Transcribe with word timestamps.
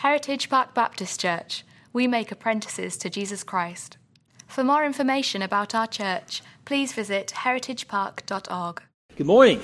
Heritage 0.00 0.48
Park 0.48 0.72
Baptist 0.72 1.20
Church. 1.20 1.62
We 1.92 2.06
make 2.06 2.32
apprentices 2.32 2.96
to 2.96 3.10
Jesus 3.10 3.44
Christ. 3.44 3.98
For 4.46 4.64
more 4.64 4.82
information 4.82 5.42
about 5.42 5.74
our 5.74 5.86
church, 5.86 6.40
please 6.64 6.94
visit 6.94 7.34
heritagepark.org. 7.36 8.82
Good 9.14 9.26
morning. 9.26 9.60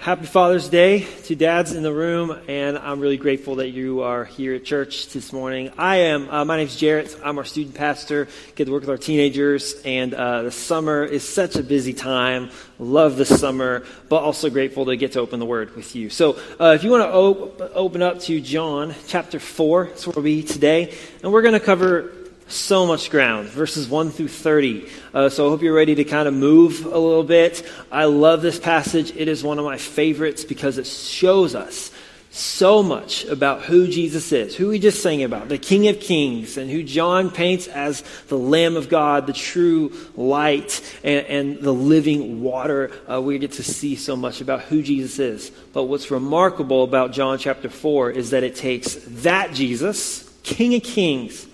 Happy 0.00 0.26
Father's 0.26 0.68
Day 0.68 1.06
to 1.24 1.34
dads 1.34 1.72
in 1.72 1.82
the 1.82 1.92
room, 1.92 2.38
and 2.46 2.78
I'm 2.78 3.00
really 3.00 3.16
grateful 3.16 3.56
that 3.56 3.70
you 3.70 4.02
are 4.02 4.24
here 4.24 4.54
at 4.54 4.64
church 4.64 5.08
this 5.08 5.32
morning. 5.32 5.72
I 5.76 5.96
am, 5.96 6.30
uh, 6.30 6.44
my 6.44 6.56
name's 6.56 6.76
Jarrett. 6.76 7.18
I'm 7.22 7.36
our 7.36 7.44
student 7.44 7.74
pastor, 7.74 8.28
get 8.54 8.66
to 8.66 8.70
work 8.70 8.82
with 8.82 8.90
our 8.90 8.96
teenagers, 8.96 9.74
and 9.84 10.14
uh, 10.14 10.44
the 10.44 10.52
summer 10.52 11.04
is 11.04 11.28
such 11.28 11.56
a 11.56 11.64
busy 11.64 11.92
time. 11.92 12.50
Love 12.78 13.16
the 13.16 13.26
summer, 13.26 13.84
but 14.08 14.22
also 14.22 14.48
grateful 14.50 14.86
to 14.86 14.96
get 14.96 15.12
to 15.12 15.20
open 15.20 15.40
the 15.40 15.46
Word 15.46 15.74
with 15.74 15.96
you. 15.96 16.10
So 16.10 16.38
uh, 16.60 16.74
if 16.76 16.84
you 16.84 16.92
want 16.92 17.02
to 17.02 17.12
op- 17.12 17.72
open 17.74 18.00
up 18.00 18.20
to 18.20 18.40
John 18.40 18.94
chapter 19.08 19.40
4, 19.40 19.86
that's 19.86 20.06
where 20.06 20.14
we'll 20.14 20.22
be 20.22 20.44
today, 20.44 20.94
and 21.24 21.32
we're 21.32 21.42
going 21.42 21.54
to 21.54 21.60
cover 21.60 22.12
so 22.48 22.86
much 22.86 23.10
ground, 23.10 23.48
verses 23.48 23.88
1 23.88 24.10
through 24.10 24.28
30. 24.28 24.88
Uh, 25.12 25.28
so 25.28 25.46
I 25.46 25.50
hope 25.50 25.62
you're 25.62 25.74
ready 25.74 25.94
to 25.94 26.04
kind 26.04 26.26
of 26.26 26.34
move 26.34 26.84
a 26.86 26.98
little 26.98 27.24
bit. 27.24 27.64
I 27.92 28.06
love 28.06 28.42
this 28.42 28.58
passage. 28.58 29.14
It 29.14 29.28
is 29.28 29.44
one 29.44 29.58
of 29.58 29.64
my 29.64 29.78
favorites 29.78 30.44
because 30.44 30.78
it 30.78 30.86
shows 30.86 31.54
us 31.54 31.92
so 32.30 32.82
much 32.82 33.24
about 33.24 33.62
who 33.62 33.88
Jesus 33.88 34.32
is, 34.32 34.54
who 34.54 34.68
we 34.68 34.78
just 34.78 35.02
sang 35.02 35.22
about, 35.22 35.48
the 35.48 35.58
King 35.58 35.88
of 35.88 35.98
Kings, 35.98 36.56
and 36.56 36.70
who 36.70 36.82
John 36.82 37.30
paints 37.30 37.66
as 37.68 38.02
the 38.28 38.38
Lamb 38.38 38.76
of 38.76 38.88
God, 38.88 39.26
the 39.26 39.32
true 39.32 39.92
light, 40.14 40.82
and, 41.02 41.26
and 41.26 41.58
the 41.60 41.72
living 41.72 42.42
water. 42.42 42.92
Uh, 43.10 43.20
we 43.20 43.38
get 43.38 43.52
to 43.52 43.64
see 43.64 43.96
so 43.96 44.14
much 44.14 44.40
about 44.40 44.62
who 44.62 44.82
Jesus 44.82 45.18
is. 45.18 45.50
But 45.72 45.84
what's 45.84 46.10
remarkable 46.10 46.84
about 46.84 47.12
John 47.12 47.38
chapter 47.38 47.68
4 47.68 48.10
is 48.10 48.30
that 48.30 48.42
it 48.42 48.56
takes 48.56 48.94
that 49.22 49.54
Jesus, 49.54 50.30
King 50.42 50.74
of 50.74 50.82
Kings, 50.82 51.46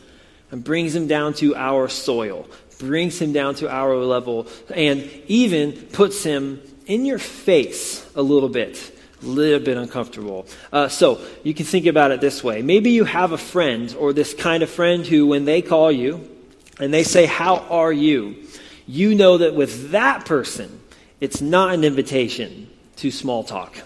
and 0.54 0.62
brings 0.62 0.94
him 0.94 1.08
down 1.08 1.34
to 1.34 1.56
our 1.56 1.88
soil, 1.88 2.47
brings 2.78 3.20
him 3.20 3.33
down 3.33 3.56
to 3.56 3.69
our 3.69 3.97
level, 3.97 4.47
and 4.72 5.02
even 5.27 5.72
puts 5.72 6.22
him 6.22 6.62
in 6.86 7.05
your 7.05 7.19
face 7.19 8.08
a 8.14 8.22
little 8.22 8.48
bit. 8.48 8.92
A 9.20 9.27
little 9.27 9.58
bit 9.58 9.77
uncomfortable. 9.77 10.46
Uh, 10.70 10.86
so 10.86 11.20
you 11.42 11.55
can 11.55 11.66
think 11.66 11.86
about 11.86 12.12
it 12.12 12.20
this 12.20 12.44
way. 12.44 12.62
Maybe 12.62 12.91
you 12.91 13.02
have 13.02 13.33
a 13.33 13.38
friend 13.38 13.92
or 13.98 14.12
this 14.12 14.33
kind 14.33 14.62
of 14.62 14.70
friend 14.70 15.05
who, 15.05 15.27
when 15.27 15.44
they 15.44 15.61
call 15.61 15.91
you 15.91 16.30
and 16.78 16.94
they 16.94 17.02
say, 17.02 17.27
How 17.27 17.56
are 17.56 17.92
you? 17.92 18.44
you 18.86 19.16
know 19.16 19.39
that 19.39 19.55
with 19.55 19.91
that 19.91 20.24
person, 20.24 20.80
it's 21.20 21.41
not 21.41 21.74
an 21.74 21.83
invitation 21.83 22.68
to 22.96 23.11
small 23.11 23.42
talk. 23.42 23.77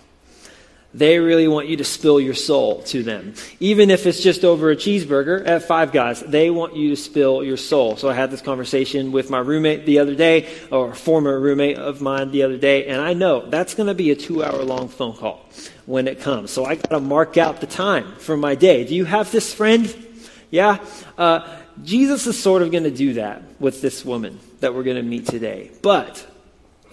They 0.98 1.20
really 1.20 1.46
want 1.46 1.68
you 1.68 1.76
to 1.76 1.84
spill 1.84 2.20
your 2.20 2.34
soul 2.34 2.82
to 2.84 3.04
them. 3.04 3.34
Even 3.60 3.88
if 3.88 4.04
it's 4.04 4.20
just 4.20 4.44
over 4.44 4.72
a 4.72 4.76
cheeseburger 4.76 5.46
at 5.46 5.62
Five 5.62 5.92
Guys, 5.92 6.20
they 6.20 6.50
want 6.50 6.74
you 6.74 6.90
to 6.90 6.96
spill 6.96 7.44
your 7.44 7.56
soul. 7.56 7.96
So 7.96 8.08
I 8.08 8.14
had 8.14 8.32
this 8.32 8.40
conversation 8.40 9.12
with 9.12 9.30
my 9.30 9.38
roommate 9.38 9.86
the 9.86 10.00
other 10.00 10.16
day, 10.16 10.48
or 10.72 10.94
former 10.94 11.38
roommate 11.38 11.78
of 11.78 12.00
mine 12.00 12.32
the 12.32 12.42
other 12.42 12.56
day, 12.56 12.86
and 12.86 13.00
I 13.00 13.12
know 13.12 13.48
that's 13.48 13.74
going 13.74 13.86
to 13.86 13.94
be 13.94 14.10
a 14.10 14.16
two 14.16 14.42
hour 14.42 14.62
long 14.64 14.88
phone 14.88 15.14
call 15.14 15.46
when 15.86 16.08
it 16.08 16.20
comes. 16.20 16.50
So 16.50 16.64
I 16.64 16.74
got 16.74 16.90
to 16.90 17.00
mark 17.00 17.36
out 17.36 17.60
the 17.60 17.68
time 17.68 18.16
for 18.16 18.36
my 18.36 18.56
day. 18.56 18.84
Do 18.84 18.96
you 18.96 19.04
have 19.04 19.30
this 19.30 19.54
friend? 19.54 19.94
Yeah? 20.50 20.84
Uh, 21.16 21.58
Jesus 21.84 22.26
is 22.26 22.42
sort 22.42 22.62
of 22.62 22.72
going 22.72 22.84
to 22.84 22.90
do 22.90 23.14
that 23.14 23.42
with 23.60 23.80
this 23.82 24.04
woman 24.04 24.40
that 24.60 24.74
we're 24.74 24.82
going 24.82 24.96
to 24.96 25.02
meet 25.02 25.26
today. 25.26 25.70
But 25.80 26.26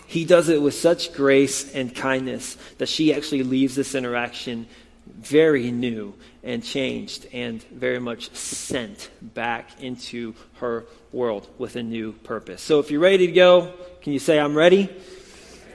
he 0.08 0.26
does 0.26 0.50
it 0.50 0.62
with 0.62 0.74
such 0.74 1.14
grace 1.14 1.74
and 1.74 1.94
kindness 1.94 2.58
that 2.78 2.90
she 2.90 3.14
actually 3.14 3.44
leaves 3.44 3.76
this 3.76 3.96
interaction 3.96 4.68
very 5.08 5.72
new 5.72 6.14
and 6.44 6.64
changed 6.64 7.28
and 7.34 7.64
very 7.64 8.00
much 8.00 8.34
sent 8.36 9.10
back 9.22 9.82
into 9.82 10.34
her 10.56 10.86
world 11.12 11.48
with 11.58 11.76
a 11.76 11.84
new 11.84 12.12
purpose. 12.12 12.62
So 12.62 12.80
if 12.80 12.92
you're 12.92 13.00
ready 13.00 13.28
to 13.28 13.34
go, 13.34 13.74
can 14.02 14.14
you 14.14 14.20
say, 14.20 14.40
I'm 14.40 14.56
ready? 14.56 14.90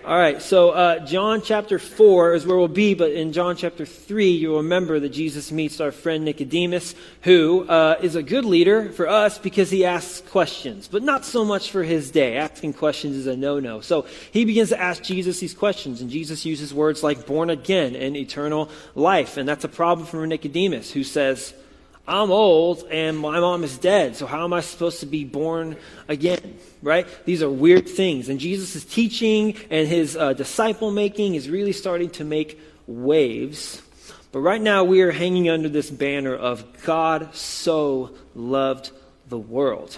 All 0.03 0.17
right, 0.17 0.41
so 0.41 0.71
uh, 0.71 1.05
John 1.05 1.43
chapter 1.43 1.79
4 1.79 2.33
is 2.33 2.47
where 2.47 2.57
we'll 2.57 2.69
be, 2.69 2.95
but 2.95 3.13
in 3.13 3.35
John 3.35 3.55
chapter 3.55 3.85
3, 3.85 4.31
you'll 4.31 4.57
remember 4.57 4.99
that 4.99 5.11
Jesus 5.11 5.53
meets 5.53 5.79
our 5.79 5.93
friend 5.93 6.25
Nicodemus, 6.25 6.95
who 7.21 7.69
uh, 7.69 7.99
is 8.01 8.17
a 8.17 8.23
good 8.23 8.47
leader 8.47 8.91
for 8.93 9.07
us 9.07 9.39
because 9.39 9.71
he 9.71 9.85
asks 9.85 10.27
questions, 10.31 10.89
but 10.89 11.03
not 11.03 11.27
so 11.27 11.45
much 11.45 11.71
for 11.71 11.83
his 11.83 12.11
day. 12.11 12.39
Asking 12.39 12.73
questions 12.73 13.15
is 13.15 13.27
a 13.27 13.37
no 13.37 13.61
no. 13.61 13.83
So 13.83 14.07
he 14.33 14.47
begins 14.47 14.71
to 14.71 14.81
ask 14.81 15.03
Jesus 15.03 15.39
these 15.39 15.53
questions, 15.53 16.01
and 16.01 16.09
Jesus 16.09 16.47
uses 16.47 16.73
words 16.73 17.03
like 17.03 17.27
born 17.27 17.51
again 17.51 17.95
and 17.95 18.17
eternal 18.17 18.71
life. 18.95 19.37
And 19.37 19.47
that's 19.47 19.65
a 19.65 19.69
problem 19.69 20.07
for 20.07 20.27
Nicodemus, 20.27 20.91
who 20.91 21.05
says, 21.05 21.53
I'm 22.11 22.33
old 22.33 22.89
and 22.91 23.17
my 23.17 23.39
mom 23.39 23.63
is 23.63 23.79
dead, 23.79 24.17
so 24.17 24.27
how 24.27 24.43
am 24.43 24.53
I 24.53 24.63
supposed 24.63 24.99
to 24.99 25.07
be 25.07 25.25
born 25.25 25.77
again? 26.09 26.59
Right? 26.83 27.07
These 27.25 27.41
are 27.41 27.49
weird 27.49 27.89
things. 27.89 28.29
And 28.29 28.41
Jesus' 28.41 28.85
teaching 28.85 29.57
and 29.71 29.87
his 29.87 30.17
uh, 30.17 30.33
disciple 30.33 30.91
making 30.91 31.37
is 31.37 31.49
really 31.49 31.73
starting 31.73 32.11
to 32.11 32.25
make 32.25 32.61
waves. 32.89 33.81
But 34.33 34.41
right 34.41 34.61
now 34.61 34.83
we 34.83 35.03
are 35.03 35.13
hanging 35.13 35.49
under 35.49 35.69
this 35.69 35.89
banner 35.89 36.35
of 36.35 36.83
God 36.83 37.33
so 37.33 38.11
loved 38.35 38.91
the 39.29 39.39
world. 39.39 39.97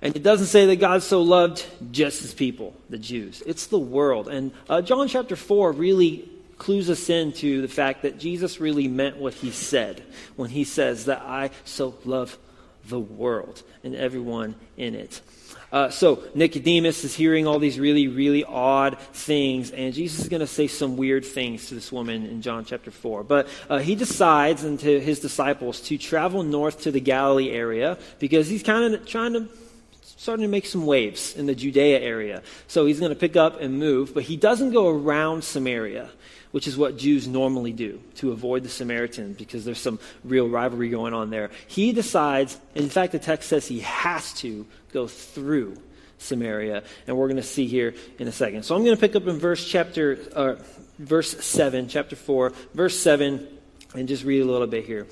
And 0.00 0.14
it 0.14 0.22
doesn't 0.22 0.46
say 0.46 0.66
that 0.66 0.76
God 0.76 1.02
so 1.02 1.20
loved 1.20 1.66
just 1.90 2.22
his 2.22 2.32
people, 2.32 2.74
the 2.88 2.96
Jews. 2.96 3.42
It's 3.44 3.66
the 3.66 3.78
world. 3.78 4.28
And 4.28 4.52
uh, 4.68 4.82
John 4.82 5.08
chapter 5.08 5.34
4 5.34 5.72
really 5.72 6.30
clues 6.60 6.90
us 6.90 7.08
into 7.08 7.62
the 7.62 7.68
fact 7.68 8.02
that 8.02 8.18
Jesus 8.18 8.60
really 8.60 8.86
meant 8.86 9.16
what 9.16 9.32
he 9.32 9.50
said 9.50 10.04
when 10.36 10.50
he 10.50 10.62
says 10.62 11.06
that 11.06 11.22
I 11.22 11.50
so 11.64 11.94
love 12.04 12.38
the 12.86 13.00
world 13.00 13.62
and 13.82 13.96
everyone 13.96 14.54
in 14.76 14.94
it. 14.94 15.22
Uh, 15.72 15.88
so 15.88 16.22
Nicodemus 16.34 17.02
is 17.02 17.14
hearing 17.14 17.46
all 17.46 17.58
these 17.58 17.78
really, 17.78 18.08
really 18.08 18.44
odd 18.44 18.98
things, 18.98 19.70
and 19.70 19.94
Jesus 19.94 20.20
is 20.20 20.28
going 20.28 20.40
to 20.40 20.46
say 20.46 20.66
some 20.66 20.96
weird 20.96 21.24
things 21.24 21.68
to 21.68 21.74
this 21.74 21.90
woman 21.90 22.26
in 22.26 22.42
John 22.42 22.64
chapter 22.64 22.90
4. 22.90 23.24
But 23.24 23.48
uh, 23.68 23.78
he 23.78 23.94
decides, 23.94 24.62
and 24.62 24.78
to 24.80 25.00
his 25.00 25.20
disciples, 25.20 25.80
to 25.82 25.96
travel 25.96 26.42
north 26.42 26.82
to 26.82 26.90
the 26.90 27.00
Galilee 27.00 27.50
area 27.50 27.98
because 28.18 28.48
he's 28.48 28.62
kind 28.62 28.94
of 28.94 29.06
trying 29.06 29.32
to 29.32 29.48
starting 30.02 30.42
to 30.42 30.50
make 30.50 30.66
some 30.66 30.84
waves 30.84 31.34
in 31.34 31.46
the 31.46 31.54
Judea 31.54 31.98
area. 32.00 32.42
So 32.66 32.84
he's 32.84 33.00
going 33.00 33.12
to 33.12 33.18
pick 33.18 33.36
up 33.36 33.58
and 33.58 33.78
move, 33.78 34.12
but 34.12 34.24
he 34.24 34.36
doesn't 34.36 34.72
go 34.72 34.88
around 34.88 35.42
Samaria 35.42 36.10
which 36.50 36.66
is 36.66 36.76
what 36.76 36.96
Jews 36.96 37.28
normally 37.28 37.72
do 37.72 38.00
to 38.16 38.32
avoid 38.32 38.62
the 38.62 38.68
Samaritans 38.68 39.36
because 39.36 39.64
there's 39.64 39.80
some 39.80 39.98
real 40.24 40.48
rivalry 40.48 40.88
going 40.88 41.14
on 41.14 41.30
there. 41.30 41.50
He 41.66 41.92
decides, 41.92 42.58
in 42.74 42.88
fact, 42.88 43.12
the 43.12 43.18
text 43.18 43.48
says 43.48 43.66
he 43.66 43.80
has 43.80 44.32
to 44.34 44.66
go 44.92 45.06
through 45.06 45.76
Samaria, 46.18 46.82
and 47.06 47.16
we're 47.16 47.28
going 47.28 47.36
to 47.36 47.42
see 47.42 47.66
here 47.66 47.94
in 48.18 48.28
a 48.28 48.32
second. 48.32 48.64
So 48.64 48.74
I'm 48.74 48.84
going 48.84 48.94
to 48.94 49.00
pick 49.00 49.16
up 49.16 49.26
in 49.26 49.38
verse 49.38 49.66
chapter, 49.66 50.18
uh, 50.34 50.56
verse 50.98 51.30
seven, 51.44 51.88
chapter 51.88 52.14
four, 52.16 52.52
verse 52.74 52.98
seven, 52.98 53.46
and 53.94 54.06
just 54.06 54.24
read 54.24 54.42
a 54.42 54.44
little 54.44 54.66
bit 54.66 54.84
here. 54.84 55.06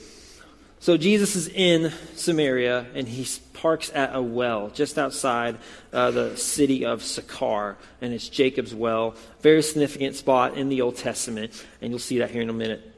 So 0.80 0.96
Jesus 0.96 1.34
is 1.34 1.48
in 1.48 1.92
Samaria, 2.14 2.86
and 2.94 3.08
he 3.08 3.26
parks 3.52 3.90
at 3.94 4.14
a 4.14 4.22
well 4.22 4.70
just 4.70 4.96
outside 4.96 5.58
uh, 5.92 6.12
the 6.12 6.36
city 6.36 6.86
of 6.86 7.02
Sychar, 7.02 7.76
and 8.00 8.14
it's 8.14 8.28
Jacob's 8.28 8.74
well. 8.74 9.16
Very 9.40 9.62
significant 9.62 10.14
spot 10.14 10.56
in 10.56 10.68
the 10.68 10.80
Old 10.80 10.96
Testament, 10.96 11.66
and 11.82 11.90
you'll 11.90 11.98
see 11.98 12.18
that 12.18 12.30
here 12.30 12.42
in 12.42 12.48
a 12.48 12.54
minute. 12.54 12.94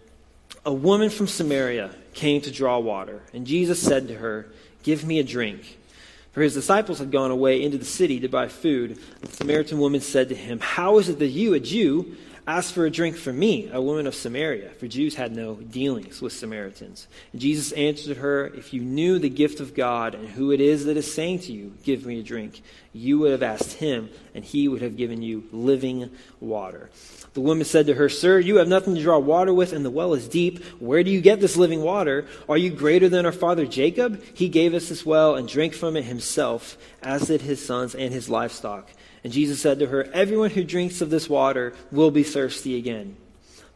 A 0.66 0.72
woman 0.72 1.08
from 1.08 1.26
Samaria 1.26 1.90
came 2.12 2.42
to 2.42 2.50
draw 2.50 2.78
water, 2.78 3.22
and 3.32 3.46
Jesus 3.46 3.80
said 3.80 4.08
to 4.08 4.14
her, 4.14 4.52
Give 4.82 5.04
me 5.04 5.18
a 5.18 5.24
drink. 5.24 5.78
For 6.32 6.42
his 6.42 6.54
disciples 6.54 6.98
had 6.98 7.10
gone 7.10 7.30
away 7.30 7.62
into 7.62 7.78
the 7.78 7.84
city 7.84 8.20
to 8.20 8.28
buy 8.28 8.48
food. 8.48 9.00
The 9.20 9.32
Samaritan 9.32 9.78
woman 9.78 10.00
said 10.00 10.28
to 10.28 10.34
him, 10.34 10.60
How 10.60 10.98
is 10.98 11.08
it 11.08 11.18
that 11.18 11.28
you, 11.28 11.54
a 11.54 11.60
Jew, 11.60 12.16
Ask 12.50 12.74
for 12.74 12.84
a 12.84 12.90
drink 12.90 13.16
from 13.16 13.38
me, 13.38 13.70
a 13.72 13.80
woman 13.80 14.08
of 14.08 14.14
Samaria, 14.16 14.70
for 14.70 14.88
Jews 14.88 15.14
had 15.14 15.36
no 15.36 15.54
dealings 15.54 16.20
with 16.20 16.32
Samaritans. 16.32 17.06
And 17.30 17.40
Jesus 17.40 17.70
answered 17.70 18.16
her, 18.16 18.48
If 18.48 18.74
you 18.74 18.80
knew 18.80 19.20
the 19.20 19.28
gift 19.28 19.60
of 19.60 19.72
God 19.72 20.16
and 20.16 20.26
who 20.26 20.50
it 20.50 20.60
is 20.60 20.86
that 20.86 20.96
is 20.96 21.14
saying 21.14 21.38
to 21.42 21.52
you, 21.52 21.74
Give 21.84 22.04
me 22.04 22.18
a 22.18 22.24
drink, 22.24 22.60
you 22.92 23.20
would 23.20 23.30
have 23.30 23.44
asked 23.44 23.74
him, 23.74 24.10
and 24.34 24.44
he 24.44 24.66
would 24.66 24.82
have 24.82 24.96
given 24.96 25.22
you 25.22 25.44
living 25.52 26.10
water. 26.40 26.90
The 27.34 27.40
woman 27.40 27.64
said 27.64 27.86
to 27.86 27.94
her, 27.94 28.08
Sir, 28.08 28.40
you 28.40 28.56
have 28.56 28.66
nothing 28.66 28.96
to 28.96 29.02
draw 29.02 29.20
water 29.20 29.54
with, 29.54 29.72
and 29.72 29.84
the 29.84 29.88
well 29.88 30.12
is 30.14 30.26
deep. 30.26 30.64
Where 30.80 31.04
do 31.04 31.10
you 31.12 31.20
get 31.20 31.40
this 31.40 31.56
living 31.56 31.82
water? 31.82 32.26
Are 32.48 32.58
you 32.58 32.70
greater 32.70 33.08
than 33.08 33.26
our 33.26 33.30
father 33.30 33.64
Jacob? 33.64 34.24
He 34.34 34.48
gave 34.48 34.74
us 34.74 34.88
this 34.88 35.06
well 35.06 35.36
and 35.36 35.46
drank 35.46 35.72
from 35.72 35.96
it 35.96 36.02
himself, 36.02 36.76
as 37.00 37.28
did 37.28 37.42
his 37.42 37.64
sons 37.64 37.94
and 37.94 38.12
his 38.12 38.28
livestock. 38.28 38.90
And 39.22 39.32
Jesus 39.32 39.60
said 39.60 39.78
to 39.78 39.86
her, 39.86 40.04
Everyone 40.12 40.50
who 40.50 40.64
drinks 40.64 41.00
of 41.00 41.10
this 41.10 41.28
water 41.28 41.74
will 41.90 42.10
be 42.10 42.22
thirsty 42.22 42.76
again. 42.76 43.16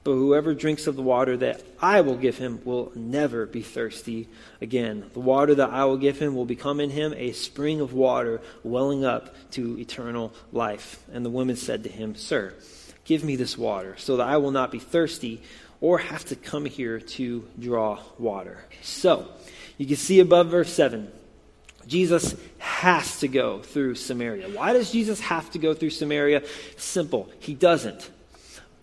But 0.05 0.12
whoever 0.12 0.55
drinks 0.55 0.87
of 0.87 0.96
the 0.96 1.02
water 1.02 1.35
that 1.38 1.62
I 1.81 2.02
will 2.02 2.17
give 2.17 2.37
him 2.37 2.61
will 2.64 2.93
never 2.94 3.46
be 3.46 3.62
thirsty 3.62 4.29
again. 4.61 5.11
The 5.14 5.20
water 5.20 5.55
that 5.55 5.70
I 5.70 5.87
will 5.87 5.96
give 5.96 6.19
him 6.19 6.35
will 6.35 6.44
become 6.44 6.79
in 6.79 6.91
him 6.91 7.14
a 7.17 7.32
spring 7.32 7.81
of 7.81 7.94
water 7.94 8.43
welling 8.62 9.05
up 9.06 9.35
to 9.52 9.79
eternal 9.79 10.35
life. 10.52 11.02
And 11.11 11.25
the 11.25 11.31
woman 11.31 11.56
said 11.56 11.85
to 11.85 11.88
him, 11.88 12.17
Sir, 12.17 12.52
give 13.06 13.25
me 13.25 13.37
this 13.37 13.56
water, 13.56 13.94
so 13.96 14.19
that 14.19 14.29
I 14.29 14.37
will 14.37 14.50
not 14.50 14.70
be 14.70 14.79
thirsty 14.79 15.41
or 15.81 15.99
have 15.99 16.26
to 16.26 16.37
come 16.37 16.67
here 16.67 17.00
to 17.00 17.49
draw 17.58 17.99
water. 18.19 18.62
So, 18.82 19.26
you 19.79 19.87
can 19.87 19.96
see 19.96 20.20
above 20.20 20.49
verse 20.49 20.73
7, 20.73 21.11
Jesus 21.86 22.34
has 22.58 23.20
to 23.20 23.28
go 23.28 23.60
through 23.60 23.94
Samaria. 23.94 24.48
Why 24.50 24.72
does 24.72 24.90
Jesus 24.90 25.20
have 25.20 25.50
to 25.52 25.58
go 25.58 25.75
through 25.75 25.90
Samaria? 25.90 26.42
Simple. 26.76 27.31
He 27.40 27.54
doesn't 27.54 28.10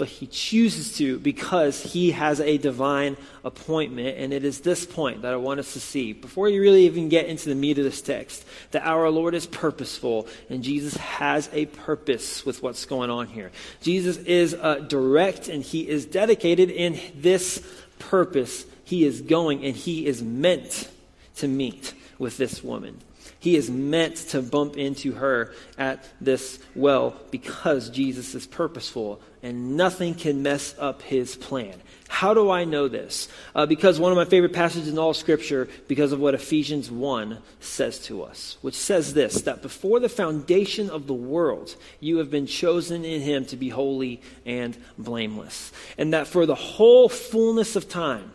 but 0.01 0.09
he 0.09 0.25
chooses 0.25 0.97
to 0.97 1.19
because 1.19 1.79
he 1.79 2.09
has 2.09 2.39
a 2.39 2.57
divine 2.57 3.15
appointment. 3.43 4.17
And 4.17 4.33
it 4.33 4.43
is 4.43 4.61
this 4.61 4.83
point 4.83 5.21
that 5.21 5.31
I 5.31 5.35
want 5.35 5.59
us 5.59 5.73
to 5.73 5.79
see, 5.79 6.11
before 6.11 6.49
you 6.49 6.59
really 6.59 6.87
even 6.87 7.07
get 7.07 7.27
into 7.27 7.49
the 7.49 7.53
meat 7.53 7.77
of 7.77 7.83
this 7.83 8.01
text, 8.01 8.43
that 8.71 8.83
our 8.83 9.11
Lord 9.11 9.35
is 9.35 9.45
purposeful 9.45 10.27
and 10.49 10.63
Jesus 10.63 10.97
has 10.97 11.51
a 11.53 11.67
purpose 11.67 12.43
with 12.43 12.63
what's 12.63 12.85
going 12.85 13.11
on 13.11 13.27
here. 13.27 13.51
Jesus 13.83 14.17
is 14.17 14.55
uh, 14.55 14.77
direct 14.77 15.49
and 15.49 15.61
he 15.61 15.87
is 15.87 16.07
dedicated 16.07 16.71
in 16.71 16.99
this 17.15 17.63
purpose. 17.99 18.65
He 18.83 19.05
is 19.05 19.21
going 19.21 19.63
and 19.63 19.75
he 19.75 20.07
is 20.07 20.23
meant 20.23 20.89
to 21.35 21.47
meet 21.47 21.93
with 22.21 22.37
this 22.37 22.63
woman. 22.63 22.99
He 23.39 23.55
is 23.55 23.71
meant 23.71 24.15
to 24.29 24.43
bump 24.43 24.77
into 24.77 25.13
her 25.13 25.53
at 25.75 26.07
this 26.21 26.59
well 26.75 27.19
because 27.31 27.89
Jesus 27.89 28.35
is 28.35 28.45
purposeful 28.45 29.19
and 29.41 29.75
nothing 29.75 30.13
can 30.13 30.43
mess 30.43 30.75
up 30.77 31.01
his 31.01 31.35
plan. 31.35 31.73
How 32.09 32.35
do 32.35 32.51
I 32.51 32.63
know 32.63 32.87
this? 32.87 33.27
Uh, 33.55 33.65
because 33.65 33.99
one 33.99 34.11
of 34.11 34.17
my 34.19 34.25
favorite 34.25 34.53
passages 34.53 34.87
in 34.87 34.99
all 34.99 35.15
Scripture, 35.15 35.67
because 35.87 36.11
of 36.11 36.19
what 36.19 36.35
Ephesians 36.35 36.91
1 36.91 37.39
says 37.59 37.97
to 38.05 38.21
us, 38.21 38.57
which 38.61 38.75
says 38.75 39.15
this 39.15 39.41
that 39.41 39.63
before 39.63 39.99
the 39.99 40.09
foundation 40.09 40.91
of 40.91 41.07
the 41.07 41.15
world, 41.15 41.75
you 41.99 42.19
have 42.19 42.29
been 42.29 42.45
chosen 42.45 43.03
in 43.03 43.21
him 43.21 43.45
to 43.45 43.57
be 43.57 43.69
holy 43.69 44.21
and 44.45 44.77
blameless. 44.99 45.71
And 45.97 46.13
that 46.13 46.27
for 46.27 46.45
the 46.45 46.53
whole 46.53 47.09
fullness 47.09 47.75
of 47.75 47.89
time, 47.89 48.31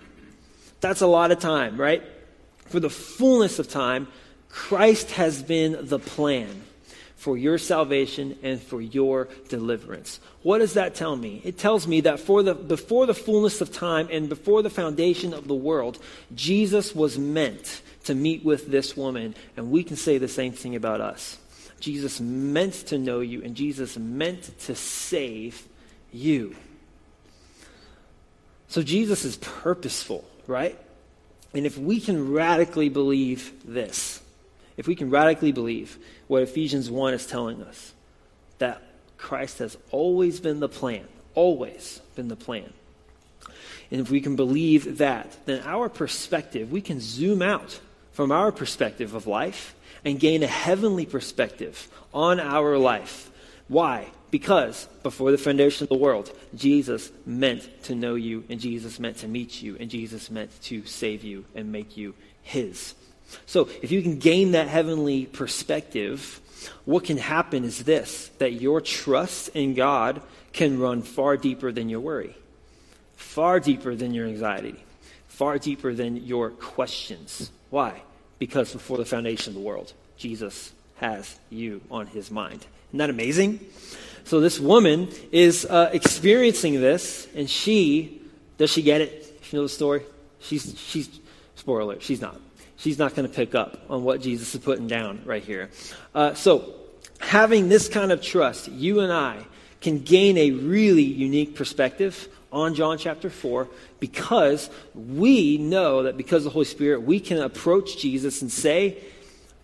that's 0.81 1.03
a 1.03 1.07
lot 1.07 1.31
of 1.31 1.39
time, 1.39 1.81
right? 1.81 2.03
For 2.69 2.81
the 2.81 2.91
fullness 2.91 3.59
of 3.59 3.69
time, 3.69 4.09
Christ 4.49 5.13
has 5.13 5.43
been 5.43 5.87
the 5.87 5.99
plan 5.99 6.63
for 7.17 7.37
your 7.37 7.59
salvation 7.59 8.39
and 8.43 8.61
for 8.61 8.81
your 8.81 9.29
deliverance. 9.49 10.21
What 10.43 10.59
does 10.59 10.75
that 10.75 10.95
tell 10.95 11.17
me? 11.17 11.41
It 11.45 11.59
tells 11.59 11.87
me 11.87 12.03
that 12.03 12.21
for 12.21 12.43
the, 12.43 12.55
before 12.55 13.07
the 13.07 13.15
fullness 13.15 13.61
of 13.61 13.73
time 13.73 14.09
and 14.11 14.29
before 14.29 14.63
the 14.63 14.71
foundation 14.71 15.33
of 15.33 15.49
the 15.49 15.55
world, 15.55 15.99
Jesus 16.35 16.95
was 16.95 17.19
meant 17.19 17.83
to 18.05 18.15
meet 18.15 18.45
with 18.45 18.71
this 18.71 18.97
woman, 18.97 19.35
and 19.57 19.71
we 19.71 19.83
can 19.83 19.97
say 19.97 20.19
the 20.19 20.29
same 20.29 20.53
thing 20.53 20.77
about 20.77 21.01
us. 21.01 21.39
Jesus 21.81 22.21
meant 22.21 22.75
to 22.87 22.99
know 22.99 23.21
you, 23.21 23.43
and 23.43 23.55
Jesus 23.55 23.99
meant 23.99 24.59
to 24.61 24.75
save 24.75 25.67
you. 26.13 26.55
So 28.69 28.83
Jesus 28.83 29.25
is 29.25 29.37
purposeful, 29.37 30.25
right? 30.47 30.79
And 31.57 31.65
if 31.65 31.79
we 31.79 32.01
can 32.01 32.35
radically 32.35 32.91
believe 32.91 33.51
this, 33.65 34.21
if 34.77 34.87
we 34.87 34.95
can 34.95 35.09
radically 35.09 35.53
believe 35.53 35.97
what 36.27 36.43
Ephesians 36.43 36.91
1 36.91 37.15
is 37.15 37.27
telling 37.27 37.63
us, 37.63 37.95
that 38.59 38.83
Christ 39.17 39.61
has 39.61 39.79
always 39.91 40.39
been 40.39 40.61
the 40.61 40.69
plan, 40.69 41.09
always 41.35 42.03
been 42.15 42.29
the 42.29 42.37
plan. 42.37 42.71
And 43.91 44.03
if 44.03 44.11
we 44.11 44.21
can 44.21 44.37
believe 44.37 44.99
that, 44.99 45.35
then 45.47 45.63
our 45.65 45.89
perspective, 45.89 46.71
we 46.71 46.83
can 46.83 47.01
zoom 47.01 47.41
out 47.41 47.81
from 48.13 48.31
our 48.31 48.53
perspective 48.53 49.15
of 49.15 49.27
life 49.27 49.75
and 50.05 50.21
gain 50.21 50.43
a 50.43 50.47
heavenly 50.47 51.07
perspective 51.07 51.89
on 52.13 52.39
our 52.39 52.77
life. 52.77 53.31
Why? 53.67 54.09
Because 54.37 54.85
before 55.03 55.31
the 55.31 55.39
foundation 55.39 55.85
of 55.85 55.89
the 55.89 55.95
world, 55.95 56.31
Jesus 56.55 57.11
meant 57.25 57.67
to 57.85 57.95
know 57.95 58.17
you, 58.17 58.45
and 58.51 58.61
Jesus 58.61 59.01
meant 59.01 59.17
to 59.21 59.29
meet 59.29 59.63
you, 59.63 59.79
and 59.81 59.89
Jesus 59.89 60.31
meant 60.31 60.51
to 60.65 60.85
save 60.85 61.25
you 61.25 61.47
and 61.55 61.73
make 61.73 61.97
you 61.97 62.13
his. 62.43 62.95
So, 63.47 63.71
if 63.81 63.91
you 63.91 64.03
can 64.03 64.19
gain 64.19 64.51
that 64.51 64.69
heavenly 64.69 65.25
perspective, 65.25 66.39
what 66.85 67.05
can 67.05 67.17
happen 67.17 67.65
is 67.65 67.85
this 67.85 68.31
that 68.37 68.53
your 68.53 68.83
trust 68.83 69.49
in 69.55 69.73
God 69.73 70.21
can 70.53 70.79
run 70.79 71.01
far 71.01 71.39
deeper 71.39 71.73
than 71.73 71.89
your 71.89 72.01
worry, 72.01 72.37
far 73.17 73.59
deeper 73.59 73.95
than 73.95 74.13
your 74.13 74.27
anxiety, 74.27 74.85
far 75.29 75.59
deeper 75.59 75.95
than 75.95 76.27
your 76.27 76.51
questions. 76.51 77.51
Why? 77.71 78.03
Because 78.39 78.71
before 78.71 78.99
the 78.99 79.07
foundation 79.07 79.53
of 79.53 79.55
the 79.55 79.67
world, 79.67 79.95
Jesus 80.19 80.75
has 80.97 81.39
you 81.49 81.81
on 81.91 82.07
his 82.09 82.31
mind. 82.31 82.67
Isn't 82.91 82.99
that 82.99 83.11
amazing? 83.11 83.61
So, 84.27 84.41
this 84.41 84.61
woman 84.61 85.09
is 85.33 85.65
uh, 85.65 85.91
experiencing 85.93 86.81
this, 86.81 87.27
and 87.35 87.49
she, 87.49 88.21
does 88.59 88.71
she 88.71 88.83
get 88.83 89.01
it? 89.01 89.41
You 89.51 89.59
know 89.59 89.63
the 89.63 89.69
story? 89.69 90.03
She's, 90.41 90.79
she's, 90.79 91.09
spoiler, 91.55 92.01
she's 92.01 92.21
not 92.21 92.39
she's 92.77 92.99
not 92.99 93.15
going 93.15 93.29
to 93.29 93.35
pick 93.35 93.55
up 93.55 93.79
on 93.89 94.05
what 94.05 94.21
Jesus 94.21 94.55
is 94.55 94.61
putting 94.61 94.87
down 94.87 95.23
right 95.25 95.43
here. 95.43 95.71
Uh, 96.15 96.35
so, 96.35 96.75
having 97.19 97.69
this 97.69 97.89
kind 97.89 98.13
of 98.13 98.23
trust, 98.23 98.69
you 98.69 99.01
and 99.01 99.13
I 99.13 99.45
can 99.81 100.01
gain 100.01 100.37
a 100.39 100.51
really 100.51 101.03
unique 101.03 101.55
perspective 101.55 102.29
on 102.53 102.75
John 102.75 102.99
chapter 102.99 103.31
4 103.31 103.69
because 104.01 104.71
we 104.95 105.59
know 105.59 106.05
that 106.05 106.17
because 106.17 106.39
of 106.39 106.45
the 106.45 106.51
Holy 106.51 106.65
Spirit, 106.65 107.03
we 107.03 107.21
can 107.21 107.39
approach 107.39 107.99
Jesus 107.99 108.43
and 108.43 108.51
say, 108.51 108.99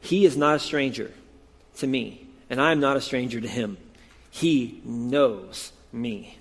He 0.01 0.25
is 0.25 0.37
not 0.37 0.57
a 0.57 0.59
stranger 0.59 1.11
to 1.79 1.87
me, 1.87 2.27
and 2.51 2.61
I 2.61 2.73
am 2.73 2.81
not 2.81 2.97
a 2.97 3.01
stranger 3.01 3.41
to 3.41 3.49
Him. 3.49 3.77
He 4.33 4.81
knows 4.85 5.71
me. 5.93 6.39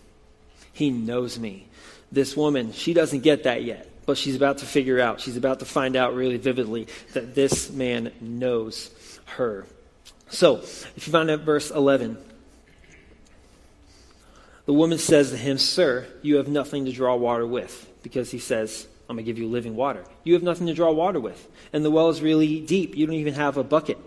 He 0.74 0.90
knows 0.90 1.38
me. 1.38 1.68
This 2.12 2.36
woman, 2.36 2.74
she 2.74 2.96
doesn't 2.96 3.20
get 3.20 3.44
that 3.44 3.64
yet 3.64 3.92
but 4.06 4.18
she's 4.18 4.36
about 4.36 4.58
to 4.58 4.66
figure 4.66 5.00
out, 5.00 5.22
she's 5.22 5.38
about 5.38 5.60
to 5.60 5.66
find 5.66 5.96
out 5.96 6.16
really 6.16 6.38
vividly 6.38 6.88
that 7.14 7.36
this 7.36 7.72
man 7.72 8.12
knows 8.20 8.92
her. 9.38 9.66
So, 10.30 10.58
if 10.58 11.08
you 11.08 11.14
find 11.14 11.30
at 11.30 11.42
verse 11.42 11.72
11, 11.72 12.18
the 14.66 14.74
woman 14.74 14.98
says 14.98 15.32
to 15.32 15.38
him, 15.38 15.58
Sir, 15.58 16.08
you 16.22 16.38
have 16.38 16.48
nothing 16.48 16.86
to 16.86 16.92
draw 16.92 17.16
water 17.16 17.46
with. 17.46 17.88
Because 18.04 18.32
he 18.32 18.40
says, 18.40 18.88
I'm 19.08 19.16
going 19.16 19.26
to 19.26 19.32
give 19.32 19.38
you 19.38 19.48
living 19.48 19.76
water. 19.76 20.04
You 20.24 20.34
have 20.34 20.44
nothing 20.44 20.68
to 20.68 20.74
draw 20.74 20.92
water 20.92 21.20
with. 21.20 21.48
And 21.72 21.86
the 21.86 21.92
well 21.92 22.10
is 22.10 22.22
really 22.22 22.62
deep. 22.62 22.98
You 22.98 23.06
don't 23.06 23.16
even 23.16 23.36
have 23.36 23.58
a 23.58 23.64
bucket. 23.64 23.98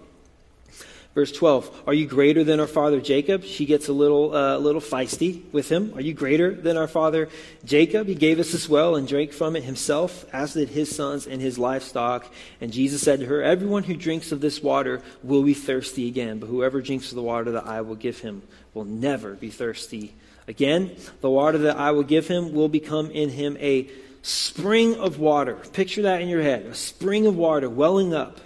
Verse 1.14 1.30
12, 1.30 1.84
are 1.86 1.94
you 1.94 2.08
greater 2.08 2.42
than 2.42 2.58
our 2.58 2.66
father 2.66 3.00
Jacob? 3.00 3.44
She 3.44 3.66
gets 3.66 3.86
a 3.86 3.92
little, 3.92 4.34
uh, 4.34 4.58
little 4.58 4.80
feisty 4.80 5.44
with 5.52 5.68
him. 5.68 5.92
Are 5.94 6.00
you 6.00 6.12
greater 6.12 6.52
than 6.52 6.76
our 6.76 6.88
father 6.88 7.28
Jacob? 7.64 8.08
He 8.08 8.16
gave 8.16 8.40
us 8.40 8.50
this 8.50 8.68
well 8.68 8.96
and 8.96 9.06
drank 9.06 9.32
from 9.32 9.54
it 9.54 9.62
himself, 9.62 10.24
as 10.32 10.54
did 10.54 10.70
his 10.70 10.92
sons 10.92 11.28
and 11.28 11.40
his 11.40 11.56
livestock. 11.56 12.26
And 12.60 12.72
Jesus 12.72 13.00
said 13.00 13.20
to 13.20 13.26
her, 13.26 13.44
Everyone 13.44 13.84
who 13.84 13.94
drinks 13.94 14.32
of 14.32 14.40
this 14.40 14.60
water 14.60 15.02
will 15.22 15.44
be 15.44 15.54
thirsty 15.54 16.08
again, 16.08 16.40
but 16.40 16.48
whoever 16.48 16.82
drinks 16.82 17.10
of 17.10 17.14
the 17.14 17.22
water 17.22 17.52
that 17.52 17.66
I 17.68 17.82
will 17.82 17.94
give 17.94 18.18
him 18.18 18.42
will 18.74 18.84
never 18.84 19.34
be 19.34 19.50
thirsty 19.50 20.14
again. 20.48 20.96
The 21.20 21.30
water 21.30 21.58
that 21.58 21.76
I 21.76 21.92
will 21.92 22.02
give 22.02 22.26
him 22.26 22.52
will 22.52 22.68
become 22.68 23.12
in 23.12 23.30
him 23.30 23.56
a 23.60 23.88
spring 24.22 24.96
of 24.96 25.20
water. 25.20 25.54
Picture 25.54 26.02
that 26.02 26.22
in 26.22 26.28
your 26.28 26.42
head 26.42 26.66
a 26.66 26.74
spring 26.74 27.24
of 27.28 27.36
water 27.36 27.70
welling 27.70 28.12
up 28.12 28.40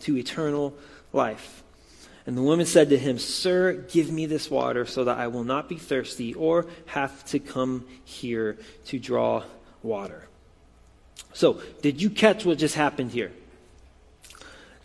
to 0.00 0.16
eternal 0.16 0.74
life. 1.12 1.63
And 2.26 2.36
the 2.36 2.42
woman 2.42 2.64
said 2.64 2.88
to 2.90 2.98
him, 2.98 3.18
Sir, 3.18 3.84
give 3.90 4.10
me 4.10 4.26
this 4.26 4.50
water 4.50 4.86
so 4.86 5.04
that 5.04 5.18
I 5.18 5.26
will 5.26 5.44
not 5.44 5.68
be 5.68 5.76
thirsty 5.76 6.32
or 6.34 6.66
have 6.86 7.24
to 7.26 7.38
come 7.38 7.84
here 8.04 8.56
to 8.86 8.98
draw 8.98 9.42
water. 9.82 10.26
So, 11.34 11.60
did 11.82 12.00
you 12.00 12.08
catch 12.10 12.44
what 12.44 12.58
just 12.58 12.74
happened 12.74 13.10
here? 13.10 13.32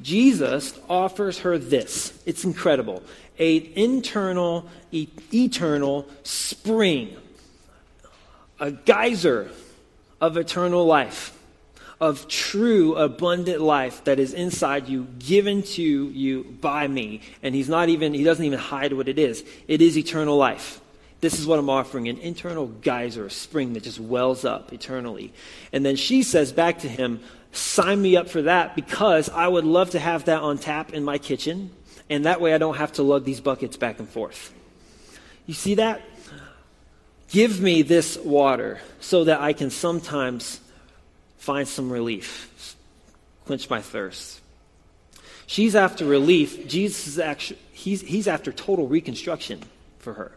Jesus 0.02 0.78
offers 0.90 1.40
her 1.40 1.58
this. 1.58 2.18
It's 2.26 2.44
incredible. 2.44 3.04
A 3.38 3.72
internal, 3.76 4.70
e- 4.92 5.08
eternal 5.34 6.08
spring, 6.24 7.16
a 8.60 8.72
geyser 8.72 9.50
of 10.20 10.38
eternal 10.38 10.86
life 10.86 11.38
of 12.00 12.28
true 12.30 12.96
abundant 12.96 13.62
life 13.62 14.04
that 14.06 14.20
is 14.20 14.34
inside 14.34 14.88
you 14.88 15.06
given 15.20 15.62
to 15.62 15.82
you 15.82 16.44
by 16.62 16.88
me. 16.88 17.22
And 17.44 17.54
he's 17.54 17.70
not 17.70 17.90
even 17.90 18.14
he 18.14 18.24
doesn't 18.24 18.46
even 18.46 18.60
hide 18.60 18.94
what 18.94 19.10
it 19.10 19.20
is. 19.20 19.44
It 19.68 19.82
is 19.82 19.98
eternal 19.98 20.38
life. 20.38 20.80
This 21.22 21.38
is 21.38 21.46
what 21.46 21.60
i'm 21.60 21.70
offering 21.70 22.08
an 22.08 22.18
internal 22.20 22.68
geyser 22.68 23.26
a 23.26 23.30
spring 23.30 23.74
that 23.74 23.84
just 23.84 24.00
wells 24.00 24.46
up 24.46 24.72
eternally. 24.72 25.34
And 25.74 25.86
then 25.86 25.98
she 25.98 26.24
says 26.24 26.54
back 26.54 26.80
to 26.80 26.90
him 26.90 27.20
sign 27.52 28.02
me 28.02 28.16
up 28.16 28.30
for 28.30 28.44
that 28.44 28.76
because 28.76 29.28
i 29.30 29.48
would 29.48 29.66
love 29.66 29.90
to 29.90 30.00
have 30.00 30.26
that 30.26 30.42
on 30.42 30.58
tap 30.58 30.94
in 30.94 31.04
my 31.04 31.18
kitchen 31.18 31.72
and 32.08 32.26
that 32.26 32.40
way 32.40 32.54
i 32.54 32.60
don't 32.60 32.78
have 32.78 32.92
to 32.94 33.04
lug 33.04 33.26
these 33.26 33.42
buckets 33.42 33.76
back 33.76 34.00
and 34.00 34.08
forth. 34.08 34.54
You 35.46 35.54
see 35.54 35.76
that? 35.76 36.02
Give 37.30 37.60
me 37.60 37.82
this 37.82 38.18
water 38.18 38.80
so 39.02 39.26
that 39.26 39.42
i 39.42 39.52
can 39.52 39.70
sometimes 39.70 40.62
find 41.40 41.68
some 41.68 41.92
relief, 41.92 42.76
quench 43.46 43.70
my 43.70 43.82
thirst. 43.82 44.40
She's 45.48 45.76
after 45.76 46.06
relief. 46.06 46.68
Jesus 46.68 47.08
is 47.08 47.18
actually, 47.18 47.60
he's, 47.72 48.02
he's 48.02 48.28
after 48.28 48.52
total 48.52 48.88
reconstruction 48.88 49.64
for 49.98 50.14
her. 50.14 50.32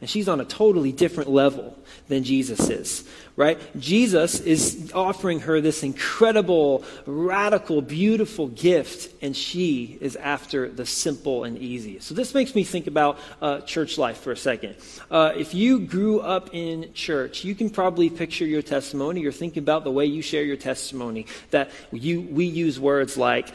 And 0.00 0.10
she's 0.10 0.28
on 0.28 0.40
a 0.40 0.44
totally 0.44 0.92
different 0.92 1.30
level 1.30 1.78
than 2.08 2.24
Jesus 2.24 2.68
is, 2.68 3.08
right? 3.36 3.58
Jesus 3.78 4.40
is 4.40 4.92
offering 4.94 5.40
her 5.40 5.60
this 5.60 5.82
incredible, 5.82 6.84
radical, 7.06 7.80
beautiful 7.80 8.48
gift, 8.48 9.10
and 9.22 9.34
she 9.34 9.96
is 10.00 10.16
after 10.16 10.68
the 10.68 10.84
simple 10.84 11.44
and 11.44 11.56
easy. 11.58 12.00
So 12.00 12.14
this 12.14 12.34
makes 12.34 12.54
me 12.54 12.64
think 12.64 12.86
about 12.86 13.18
uh, 13.40 13.60
church 13.60 13.96
life 13.96 14.18
for 14.18 14.32
a 14.32 14.36
second. 14.36 14.76
Uh, 15.10 15.32
if 15.36 15.54
you 15.54 15.80
grew 15.80 16.20
up 16.20 16.50
in 16.52 16.92
church, 16.92 17.44
you 17.44 17.54
can 17.54 17.70
probably 17.70 18.10
picture 18.10 18.44
your 18.44 18.62
testimony 18.62 19.24
or 19.24 19.32
think 19.32 19.56
about 19.56 19.84
the 19.84 19.90
way 19.90 20.04
you 20.04 20.20
share 20.20 20.44
your 20.44 20.56
testimony 20.56 21.26
that 21.50 21.70
you, 21.92 22.20
we 22.20 22.44
use 22.44 22.78
words 22.78 23.16
like, 23.16 23.48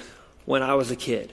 when 0.46 0.64
I 0.64 0.74
was 0.74 0.90
a 0.90 0.96
kid. 0.96 1.32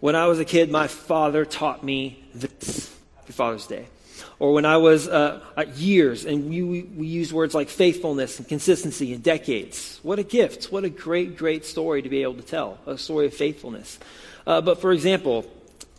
When 0.00 0.16
I 0.16 0.26
was 0.26 0.38
a 0.38 0.46
kid, 0.46 0.70
my 0.70 0.86
father 0.86 1.44
taught 1.44 1.84
me 1.84 2.24
this. 2.34 2.90
Happy 3.16 3.32
Father's 3.32 3.66
Day 3.66 3.86
or 4.38 4.52
when 4.52 4.64
I 4.64 4.76
was 4.76 5.08
uh, 5.08 5.40
years, 5.74 6.24
and 6.24 6.50
we, 6.50 6.62
we 6.62 7.06
use 7.06 7.32
words 7.32 7.54
like 7.54 7.68
faithfulness 7.68 8.38
and 8.38 8.48
consistency 8.48 9.12
and 9.12 9.22
decades. 9.22 10.00
What 10.02 10.18
a 10.18 10.22
gift. 10.22 10.72
What 10.72 10.84
a 10.84 10.90
great, 10.90 11.36
great 11.36 11.64
story 11.64 12.02
to 12.02 12.08
be 12.08 12.22
able 12.22 12.34
to 12.34 12.42
tell, 12.42 12.78
a 12.86 12.98
story 12.98 13.26
of 13.26 13.34
faithfulness. 13.34 13.98
Uh, 14.46 14.60
but 14.60 14.80
for 14.80 14.92
example, 14.92 15.46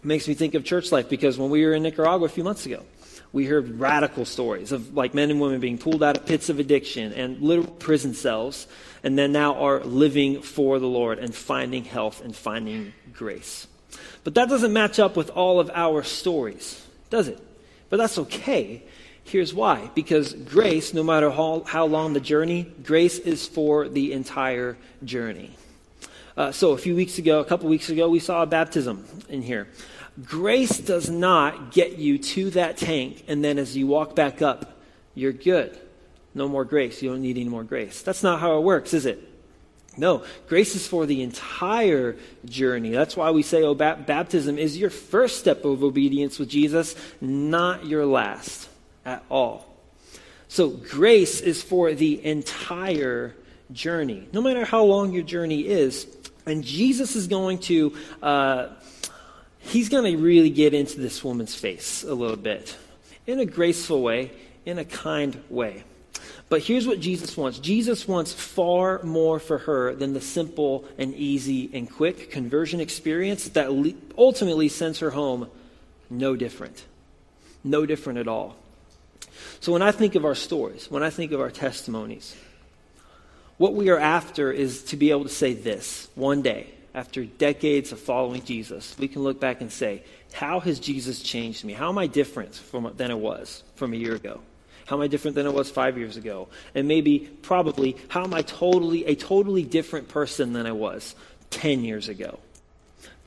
makes 0.03 0.27
me 0.27 0.33
think 0.33 0.55
of 0.55 0.63
church 0.63 0.91
life 0.91 1.09
because 1.09 1.37
when 1.37 1.49
we 1.49 1.65
were 1.65 1.73
in 1.73 1.83
Nicaragua 1.83 2.25
a 2.25 2.29
few 2.29 2.43
months 2.43 2.65
ago, 2.65 2.83
we 3.33 3.45
heard 3.45 3.79
radical 3.79 4.25
stories 4.25 4.71
of 4.71 4.93
like 4.93 5.13
men 5.13 5.31
and 5.31 5.39
women 5.39 5.59
being 5.59 5.77
pulled 5.77 6.03
out 6.03 6.17
of 6.17 6.25
pits 6.25 6.49
of 6.49 6.59
addiction 6.59 7.13
and 7.13 7.41
literal 7.41 7.67
prison 7.67 8.13
cells, 8.13 8.67
and 9.03 9.17
then 9.17 9.31
now 9.31 9.55
are 9.55 9.79
living 9.81 10.41
for 10.41 10.79
the 10.79 10.87
Lord 10.87 11.19
and 11.19 11.33
finding 11.33 11.85
health 11.85 12.21
and 12.21 12.35
finding 12.35 12.93
grace. 13.13 13.67
But 14.23 14.35
that 14.35 14.49
doesn't 14.49 14.73
match 14.73 14.99
up 14.99 15.15
with 15.15 15.29
all 15.31 15.59
of 15.59 15.71
our 15.73 16.03
stories, 16.03 16.85
does 17.09 17.27
it? 17.27 17.39
But 17.91 17.97
that's 17.97 18.17
okay. 18.17 18.81
Here's 19.25 19.53
why. 19.53 19.91
Because 19.93 20.33
grace, 20.33 20.93
no 20.95 21.03
matter 21.03 21.29
how, 21.29 21.63
how 21.67 21.85
long 21.85 22.13
the 22.13 22.19
journey, 22.19 22.63
grace 22.83 23.19
is 23.19 23.45
for 23.45 23.87
the 23.87 24.13
entire 24.13 24.77
journey. 25.03 25.51
Uh, 26.35 26.51
so 26.53 26.71
a 26.71 26.77
few 26.77 26.95
weeks 26.95 27.17
ago, 27.17 27.41
a 27.41 27.45
couple 27.45 27.69
weeks 27.69 27.89
ago, 27.89 28.09
we 28.09 28.19
saw 28.19 28.43
a 28.43 28.45
baptism 28.47 29.05
in 29.27 29.41
here. 29.41 29.67
Grace 30.23 30.77
does 30.79 31.09
not 31.09 31.73
get 31.73 31.97
you 31.97 32.17
to 32.17 32.49
that 32.51 32.77
tank, 32.77 33.25
and 33.27 33.43
then 33.43 33.59
as 33.59 33.75
you 33.75 33.87
walk 33.87 34.15
back 34.15 34.41
up, 34.41 34.79
you're 35.13 35.33
good. 35.33 35.77
No 36.33 36.47
more 36.47 36.63
grace. 36.63 37.01
You 37.01 37.09
don't 37.09 37.21
need 37.21 37.37
any 37.37 37.49
more 37.49 37.65
grace. 37.65 38.01
That's 38.01 38.23
not 38.23 38.39
how 38.39 38.57
it 38.57 38.61
works, 38.61 38.93
is 38.93 39.05
it? 39.05 39.30
No, 39.97 40.23
grace 40.47 40.75
is 40.75 40.87
for 40.87 41.05
the 41.05 41.21
entire 41.21 42.15
journey. 42.45 42.91
That's 42.91 43.17
why 43.17 43.31
we 43.31 43.43
say, 43.43 43.63
oh, 43.63 43.75
baptism 43.75 44.57
is 44.57 44.77
your 44.77 44.89
first 44.89 45.39
step 45.39 45.65
of 45.65 45.83
obedience 45.83 46.39
with 46.39 46.47
Jesus, 46.47 46.95
not 47.19 47.85
your 47.85 48.05
last 48.05 48.69
at 49.05 49.23
all. 49.29 49.67
So, 50.47 50.69
grace 50.69 51.41
is 51.41 51.61
for 51.61 51.93
the 51.93 52.25
entire 52.25 53.35
journey, 53.71 54.27
no 54.33 54.41
matter 54.41 54.65
how 54.65 54.83
long 54.83 55.13
your 55.13 55.23
journey 55.23 55.65
is. 55.67 56.07
And 56.45 56.63
Jesus 56.63 57.15
is 57.15 57.27
going 57.27 57.59
to, 57.59 57.93
uh, 58.21 58.69
he's 59.59 59.89
going 59.89 60.11
to 60.11 60.21
really 60.21 60.49
get 60.49 60.73
into 60.73 60.99
this 60.99 61.23
woman's 61.23 61.55
face 61.55 62.03
a 62.03 62.13
little 62.13 62.37
bit 62.37 62.75
in 63.27 63.39
a 63.39 63.45
graceful 63.45 64.01
way, 64.01 64.31
in 64.65 64.77
a 64.77 64.85
kind 64.85 65.41
way. 65.49 65.83
But 66.51 66.63
here's 66.63 66.85
what 66.85 66.99
Jesus 66.99 67.37
wants 67.37 67.59
Jesus 67.59 68.09
wants 68.09 68.33
far 68.33 69.01
more 69.03 69.39
for 69.39 69.59
her 69.59 69.95
than 69.95 70.11
the 70.11 70.19
simple 70.19 70.83
and 70.97 71.15
easy 71.15 71.69
and 71.73 71.89
quick 71.89 72.29
conversion 72.29 72.81
experience 72.81 73.47
that 73.51 73.69
ultimately 74.17 74.67
sends 74.67 74.99
her 74.99 75.11
home 75.11 75.49
no 76.09 76.35
different. 76.35 76.83
No 77.63 77.85
different 77.85 78.19
at 78.19 78.27
all. 78.27 78.57
So 79.61 79.71
when 79.71 79.81
I 79.81 79.93
think 79.93 80.15
of 80.15 80.25
our 80.25 80.35
stories, 80.35 80.91
when 80.91 81.03
I 81.03 81.09
think 81.09 81.31
of 81.31 81.39
our 81.39 81.51
testimonies, 81.51 82.35
what 83.55 83.73
we 83.73 83.87
are 83.87 83.99
after 83.99 84.51
is 84.51 84.83
to 84.85 84.97
be 84.97 85.11
able 85.11 85.23
to 85.23 85.29
say 85.29 85.53
this 85.53 86.09
one 86.15 86.41
day, 86.41 86.67
after 86.93 87.23
decades 87.23 87.93
of 87.93 87.99
following 88.01 88.43
Jesus, 88.43 88.93
we 88.99 89.07
can 89.07 89.23
look 89.23 89.39
back 89.39 89.61
and 89.61 89.71
say, 89.71 90.03
How 90.33 90.59
has 90.59 90.81
Jesus 90.81 91.21
changed 91.21 91.63
me? 91.63 91.71
How 91.71 91.87
am 91.87 91.97
I 91.97 92.07
different 92.07 92.55
from, 92.55 92.91
than 92.97 93.09
I 93.09 93.13
was 93.13 93.63
from 93.75 93.93
a 93.93 93.95
year 93.95 94.15
ago? 94.15 94.41
How 94.91 94.97
am 94.97 95.03
I 95.03 95.07
different 95.07 95.35
than 95.35 95.45
I 95.45 95.51
was 95.51 95.71
five 95.71 95.97
years 95.97 96.17
ago? 96.17 96.49
And 96.75 96.85
maybe, 96.85 97.19
probably, 97.19 97.95
how 98.09 98.25
am 98.25 98.33
I 98.33 98.41
totally 98.41 99.05
a 99.05 99.15
totally 99.15 99.63
different 99.63 100.09
person 100.09 100.51
than 100.51 100.67
I 100.67 100.73
was 100.73 101.15
10 101.51 101.85
years 101.85 102.09
ago? 102.09 102.39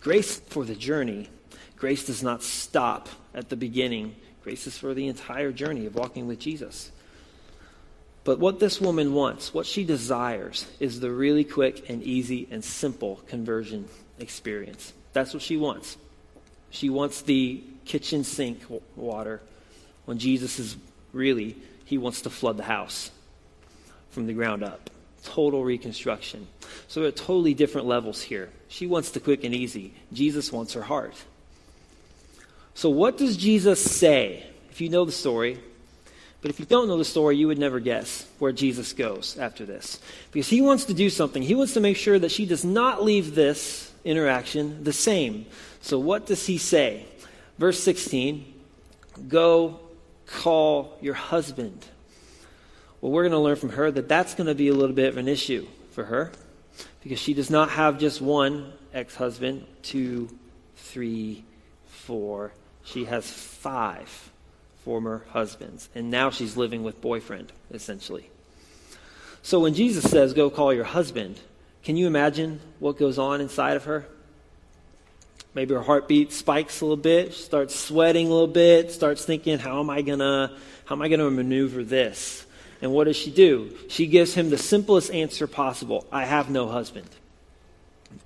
Grace 0.02 0.40
for 0.40 0.66
the 0.66 0.74
journey. 0.74 1.30
Grace 1.78 2.04
does 2.04 2.22
not 2.22 2.42
stop 2.42 3.08
at 3.34 3.48
the 3.48 3.56
beginning. 3.56 4.14
Grace 4.42 4.66
is 4.66 4.76
for 4.76 4.92
the 4.92 5.08
entire 5.08 5.52
journey 5.52 5.86
of 5.86 5.94
walking 5.94 6.26
with 6.26 6.38
Jesus. 6.38 6.92
But 8.24 8.38
what 8.38 8.60
this 8.60 8.78
woman 8.78 9.14
wants, 9.14 9.54
what 9.54 9.64
she 9.64 9.84
desires, 9.84 10.66
is 10.80 11.00
the 11.00 11.10
really 11.10 11.44
quick 11.44 11.88
and 11.88 12.02
easy 12.02 12.46
and 12.50 12.62
simple 12.62 13.22
conversion 13.26 13.88
experience. 14.18 14.92
That's 15.14 15.32
what 15.32 15.42
she 15.42 15.56
wants. 15.56 15.96
She 16.68 16.90
wants 16.90 17.22
the 17.22 17.64
kitchen 17.86 18.22
sink 18.22 18.60
water 18.96 19.40
when 20.04 20.18
Jesus 20.18 20.58
is 20.58 20.76
really, 21.14 21.56
he 21.84 21.98
wants 21.98 22.22
to 22.22 22.30
flood 22.30 22.56
the 22.56 22.64
house 22.64 23.10
from 24.10 24.26
the 24.26 24.32
ground 24.32 24.62
up. 24.62 24.90
Total 25.22 25.64
reconstruction. 25.64 26.46
So 26.88 27.00
there 27.00 27.08
are 27.08 27.12
totally 27.12 27.54
different 27.54 27.86
levels 27.86 28.20
here. 28.22 28.50
She 28.68 28.86
wants 28.86 29.10
the 29.10 29.20
quick 29.20 29.44
and 29.44 29.54
easy. 29.54 29.94
Jesus 30.12 30.52
wants 30.52 30.74
her 30.74 30.82
heart. 30.82 31.14
So, 32.74 32.90
what 32.90 33.16
does 33.16 33.36
Jesus 33.36 33.80
say? 33.80 34.44
If 34.70 34.80
you 34.80 34.88
know 34.88 35.04
the 35.04 35.12
story, 35.12 35.60
but 36.42 36.50
if 36.50 36.58
you 36.58 36.66
don't 36.66 36.88
know 36.88 36.98
the 36.98 37.04
story, 37.04 37.36
you 37.36 37.46
would 37.46 37.58
never 37.58 37.80
guess 37.80 38.28
where 38.38 38.52
Jesus 38.52 38.92
goes 38.92 39.38
after 39.38 39.64
this. 39.64 40.00
Because 40.32 40.48
he 40.48 40.60
wants 40.60 40.84
to 40.86 40.94
do 40.94 41.08
something. 41.08 41.42
He 41.42 41.54
wants 41.54 41.74
to 41.74 41.80
make 41.80 41.96
sure 41.96 42.18
that 42.18 42.32
she 42.32 42.44
does 42.44 42.64
not 42.64 43.02
leave 43.02 43.34
this 43.34 43.92
interaction 44.04 44.84
the 44.84 44.92
same. 44.92 45.46
So, 45.80 45.98
what 45.98 46.26
does 46.26 46.44
he 46.46 46.58
say? 46.58 47.06
Verse 47.58 47.80
16 47.82 48.44
Go 49.28 49.80
call 50.26 50.98
your 51.00 51.14
husband. 51.14 51.84
Well, 53.00 53.12
we're 53.12 53.22
going 53.22 53.32
to 53.32 53.38
learn 53.38 53.56
from 53.56 53.70
her 53.70 53.90
that 53.90 54.08
that's 54.08 54.34
going 54.34 54.46
to 54.46 54.54
be 54.54 54.68
a 54.68 54.74
little 54.74 54.94
bit 54.94 55.08
of 55.08 55.16
an 55.16 55.28
issue 55.28 55.66
for 55.92 56.04
her 56.04 56.32
because 57.02 57.18
she 57.18 57.34
does 57.34 57.50
not 57.50 57.70
have 57.70 57.98
just 57.98 58.20
one 58.20 58.72
ex 58.92 59.14
husband, 59.14 59.66
two, 59.82 60.28
three, 60.76 61.44
four. 61.86 62.52
She 62.84 63.04
has 63.04 63.30
five 63.30 64.30
former 64.84 65.24
husbands. 65.30 65.88
And 65.94 66.10
now 66.10 66.30
she's 66.30 66.56
living 66.56 66.82
with 66.82 67.00
boyfriend, 67.00 67.52
essentially. 67.70 68.30
So 69.42 69.60
when 69.60 69.74
Jesus 69.74 70.10
says, 70.10 70.32
Go 70.32 70.50
call 70.50 70.72
your 70.72 70.84
husband, 70.84 71.40
can 71.82 71.96
you 71.96 72.06
imagine 72.06 72.60
what 72.78 72.98
goes 72.98 73.18
on 73.18 73.40
inside 73.40 73.76
of 73.76 73.84
her? 73.84 74.06
Maybe 75.54 75.74
her 75.74 75.82
heartbeat 75.82 76.32
spikes 76.32 76.80
a 76.80 76.84
little 76.84 76.96
bit, 76.96 77.32
she 77.32 77.42
starts 77.42 77.78
sweating 77.78 78.26
a 78.26 78.30
little 78.30 78.48
bit, 78.48 78.90
starts 78.90 79.24
thinking, 79.24 79.58
how 79.58 79.80
am 79.80 79.88
I 79.88 80.02
gonna, 80.02 80.56
how 80.84 80.96
am 80.96 81.02
I 81.02 81.08
gonna 81.08 81.30
maneuver 81.30 81.84
this? 81.84 82.44
And 82.82 82.92
what 82.92 83.04
does 83.04 83.16
she 83.16 83.30
do? 83.30 83.72
She 83.88 84.06
gives 84.06 84.34
him 84.34 84.50
the 84.50 84.58
simplest 84.58 85.12
answer 85.12 85.46
possible 85.46 86.06
I 86.10 86.24
have 86.24 86.50
no 86.50 86.68
husband. 86.68 87.08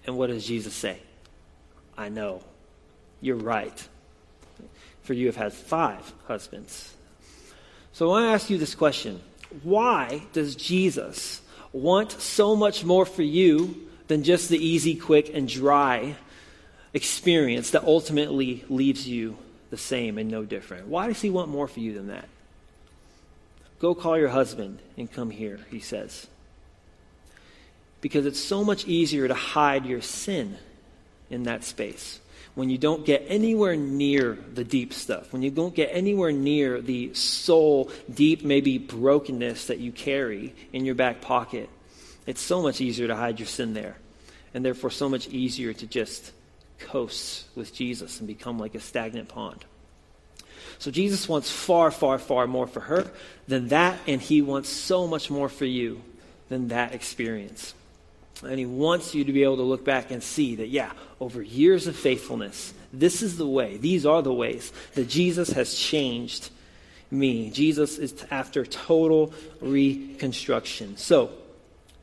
And 0.07 0.17
what 0.17 0.29
does 0.29 0.47
Jesus 0.47 0.75
say? 0.75 0.99
I 1.97 2.09
know. 2.09 2.43
You're 3.21 3.37
right. 3.37 3.89
For 5.03 5.13
you 5.13 5.27
have 5.27 5.37
had 5.37 5.53
five 5.53 6.13
husbands. 6.27 6.95
So 7.93 8.07
I 8.07 8.09
want 8.09 8.25
to 8.25 8.31
ask 8.31 8.51
you 8.51 8.59
this 8.59 8.75
question 8.75 9.21
Why 9.63 10.23
does 10.33 10.57
Jesus 10.57 11.43
want 11.73 12.13
so 12.13 12.57
much 12.57 12.85
more 12.85 13.05
for 13.05 13.23
you 13.23 13.89
than 14.07 14.23
just 14.23 14.49
the 14.49 14.59
easy, 14.59 14.95
quick, 14.95 15.31
and 15.35 15.47
dry 15.47 16.17
experience 16.99 17.71
that 17.71 17.85
ultimately 17.85 18.65
leaves 18.69 19.09
you 19.09 19.39
the 19.71 19.79
same 19.79 20.19
and 20.19 20.31
no 20.31 20.45
different. 20.45 20.89
Why 20.89 21.07
does 21.07 21.23
he 21.23 21.31
want 21.31 21.49
more 21.49 21.69
for 21.69 21.81
you 21.81 21.95
than 21.95 22.09
that? 22.09 22.29
Go 23.79 23.95
call 23.95 24.19
your 24.19 24.29
husband 24.29 24.81
and 24.97 25.11
come 25.11 25.31
here, 25.31 25.61
he 25.71 25.79
says. 25.79 26.27
Because 28.01 28.27
it's 28.27 28.41
so 28.41 28.65
much 28.65 28.87
easier 28.87 29.29
to 29.29 29.35
hide 29.35 29.87
your 29.87 30.03
sin 30.03 30.59
in 31.31 31.45
that 31.45 31.65
space 31.65 32.21
when 32.59 32.69
you 32.69 32.79
don't 32.79 33.07
get 33.07 33.25
anywhere 33.29 33.77
near 33.77 34.37
the 34.55 34.65
deep 34.65 34.93
stuff, 34.93 35.33
when 35.33 35.43
you 35.43 35.51
don't 35.51 35.77
get 35.77 35.91
anywhere 35.93 36.33
near 36.33 36.81
the 36.81 37.15
soul, 37.15 37.89
deep, 38.13 38.43
maybe 38.43 38.79
brokenness 38.79 39.69
that 39.69 39.79
you 39.79 39.93
carry 39.93 40.53
in 40.73 40.85
your 40.85 40.97
back 40.97 41.21
pocket. 41.21 41.71
It's 42.27 42.41
so 42.41 42.61
much 42.61 42.81
easier 42.81 43.07
to 43.07 43.15
hide 43.15 43.39
your 43.39 43.47
sin 43.47 43.75
there, 43.75 43.97
and 44.55 44.65
therefore 44.65 44.91
so 44.91 45.09
much 45.09 45.29
easier 45.29 45.73
to 45.73 45.87
just 45.87 46.33
coasts 46.81 47.45
with 47.55 47.75
Jesus 47.75 48.19
and 48.19 48.27
become 48.27 48.59
like 48.59 48.75
a 48.75 48.81
stagnant 48.81 49.29
pond. 49.29 49.65
So 50.79 50.91
Jesus 50.91 51.29
wants 51.29 51.51
far, 51.51 51.91
far, 51.91 52.19
far 52.19 52.47
more 52.47 52.67
for 52.67 52.81
her 52.81 53.11
than 53.49 53.69
that, 53.69 53.99
and 54.07 54.21
he 54.21 54.43
wants 54.43 54.69
so 54.69 55.07
much 55.07 55.31
more 55.31 55.49
for 55.49 55.65
you 55.65 56.03
than 56.49 56.69
that 56.69 56.95
experience. 56.95 57.75
And 58.43 58.59
he 58.59 58.67
wants 58.67 59.15
you 59.15 59.25
to 59.25 59.33
be 59.33 59.43
able 59.43 59.57
to 59.57 59.63
look 59.63 59.85
back 59.85 60.13
and 60.13 60.23
see 60.23 60.57
that, 60.57 60.69
yeah, 60.69 60.93
over 61.21 61.43
years 61.43 61.89
of 61.89 61.97
faithfulness, 61.97 62.73
this 62.93 63.23
is 63.23 63.37
the 63.37 63.49
way, 63.49 63.77
these 63.77 64.07
are 64.07 64.23
the 64.23 64.33
ways 64.33 64.73
that 64.95 65.09
Jesus 65.09 65.51
has 65.51 65.75
changed 65.75 66.51
me. 67.11 67.51
Jesus 67.51 67.99
is 67.99 68.25
after 68.31 68.65
total 68.65 69.33
reconstruction. 69.61 70.97
So, 70.97 71.31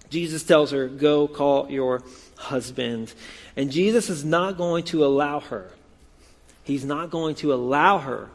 Jesus 0.09 0.43
tells 0.43 0.71
her, 0.71 0.87
Go 0.87 1.27
call 1.27 1.69
your 1.71 2.03
husband. 2.35 3.13
And 3.55 3.71
Jesus 3.71 4.09
is 4.09 4.25
not 4.25 4.57
going 4.57 4.83
to 4.85 5.05
allow 5.05 5.39
her, 5.41 5.71
he's 6.63 6.85
not 6.85 7.09
going 7.09 7.35
to 7.35 7.53
allow 7.53 7.99
her 7.99 8.29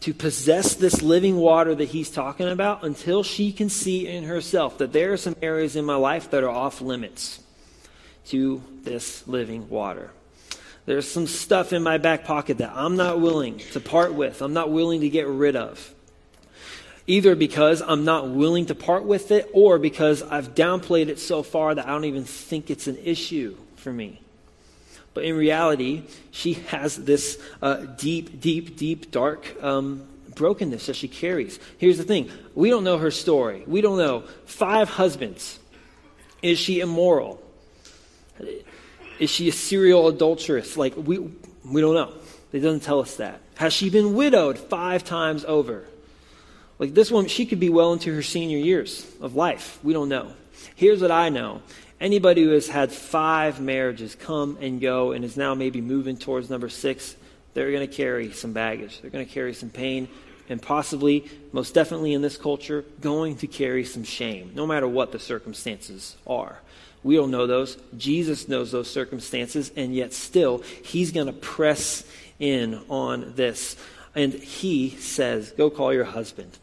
to 0.00 0.14
possess 0.14 0.74
this 0.76 1.02
living 1.02 1.36
water 1.36 1.74
that 1.74 1.90
he's 1.90 2.10
talking 2.10 2.48
about 2.48 2.84
until 2.84 3.22
she 3.22 3.52
can 3.52 3.68
see 3.68 4.08
in 4.08 4.24
herself 4.24 4.78
that 4.78 4.92
there 4.92 5.12
are 5.12 5.18
some 5.18 5.36
areas 5.42 5.76
in 5.76 5.84
my 5.84 5.94
life 5.94 6.30
that 6.30 6.42
are 6.42 6.48
off 6.48 6.80
limits 6.80 7.40
to 8.26 8.62
this 8.82 9.26
living 9.28 9.68
water. 9.68 10.10
There's 10.86 11.08
some 11.08 11.26
stuff 11.26 11.72
in 11.72 11.82
my 11.82 11.98
back 11.98 12.24
pocket 12.24 12.58
that 12.58 12.72
I'm 12.74 12.96
not 12.96 13.20
willing 13.20 13.58
to 13.72 13.80
part 13.80 14.14
with, 14.14 14.40
I'm 14.40 14.54
not 14.54 14.70
willing 14.70 15.02
to 15.02 15.10
get 15.10 15.26
rid 15.26 15.54
of. 15.54 15.94
Either 17.10 17.34
because 17.34 17.82
I'm 17.82 18.04
not 18.04 18.28
willing 18.28 18.66
to 18.66 18.74
part 18.76 19.04
with 19.04 19.32
it 19.32 19.50
or 19.52 19.80
because 19.80 20.22
I've 20.22 20.54
downplayed 20.54 21.08
it 21.08 21.18
so 21.18 21.42
far 21.42 21.74
that 21.74 21.84
I 21.84 21.90
don't 21.90 22.04
even 22.04 22.22
think 22.22 22.70
it's 22.70 22.86
an 22.86 22.98
issue 23.02 23.56
for 23.74 23.92
me. 23.92 24.20
But 25.12 25.24
in 25.24 25.36
reality, 25.36 26.04
she 26.30 26.52
has 26.70 26.94
this 26.94 27.42
uh, 27.60 27.78
deep, 27.98 28.40
deep, 28.40 28.76
deep, 28.76 29.10
dark 29.10 29.60
um, 29.60 30.06
brokenness 30.36 30.86
that 30.86 30.94
she 30.94 31.08
carries. 31.08 31.58
Here's 31.78 31.98
the 31.98 32.04
thing 32.04 32.30
we 32.54 32.70
don't 32.70 32.84
know 32.84 32.98
her 32.98 33.10
story. 33.10 33.64
We 33.66 33.80
don't 33.80 33.98
know. 33.98 34.20
Five 34.46 34.88
husbands. 34.88 35.58
Is 36.42 36.60
she 36.60 36.78
immoral? 36.78 37.42
Is 39.18 39.30
she 39.30 39.48
a 39.48 39.52
serial 39.52 40.06
adulteress? 40.06 40.76
Like, 40.76 40.94
we, 40.96 41.18
we 41.18 41.80
don't 41.80 41.94
know. 41.94 42.12
It 42.52 42.60
doesn't 42.60 42.84
tell 42.84 43.00
us 43.00 43.16
that. 43.16 43.40
Has 43.56 43.72
she 43.72 43.90
been 43.90 44.14
widowed 44.14 44.58
five 44.58 45.02
times 45.02 45.44
over? 45.44 45.86
Like, 46.80 46.94
this 46.94 47.10
woman, 47.10 47.28
she 47.28 47.44
could 47.44 47.60
be 47.60 47.68
well 47.68 47.92
into 47.92 48.12
her 48.14 48.22
senior 48.22 48.56
years 48.56 49.06
of 49.20 49.36
life. 49.36 49.78
We 49.82 49.92
don't 49.92 50.08
know. 50.08 50.32
Here's 50.76 51.02
what 51.02 51.10
I 51.10 51.28
know 51.28 51.60
anybody 52.00 52.42
who 52.42 52.52
has 52.52 52.68
had 52.68 52.90
five 52.90 53.60
marriages 53.60 54.14
come 54.14 54.56
and 54.62 54.80
go 54.80 55.12
and 55.12 55.22
is 55.22 55.36
now 55.36 55.54
maybe 55.54 55.82
moving 55.82 56.16
towards 56.16 56.48
number 56.48 56.70
six, 56.70 57.16
they're 57.52 57.70
going 57.70 57.86
to 57.86 57.94
carry 57.94 58.32
some 58.32 58.54
baggage. 58.54 59.02
They're 59.02 59.10
going 59.10 59.26
to 59.26 59.30
carry 59.30 59.52
some 59.52 59.68
pain 59.68 60.08
and 60.48 60.60
possibly, 60.60 61.30
most 61.52 61.74
definitely 61.74 62.14
in 62.14 62.22
this 62.22 62.38
culture, 62.38 62.86
going 63.02 63.36
to 63.36 63.46
carry 63.46 63.84
some 63.84 64.02
shame, 64.02 64.52
no 64.54 64.66
matter 64.66 64.88
what 64.88 65.12
the 65.12 65.18
circumstances 65.18 66.16
are. 66.26 66.60
We 67.02 67.14
don't 67.14 67.30
know 67.30 67.46
those. 67.46 67.76
Jesus 67.98 68.48
knows 68.48 68.72
those 68.72 68.90
circumstances, 68.90 69.70
and 69.76 69.94
yet 69.94 70.14
still, 70.14 70.62
he's 70.82 71.12
going 71.12 71.26
to 71.26 71.34
press 71.34 72.04
in 72.38 72.80
on 72.88 73.34
this. 73.36 73.76
And 74.14 74.32
he 74.32 74.90
says, 74.90 75.52
Go 75.52 75.68
call 75.68 75.92
your 75.92 76.04
husband 76.04 76.58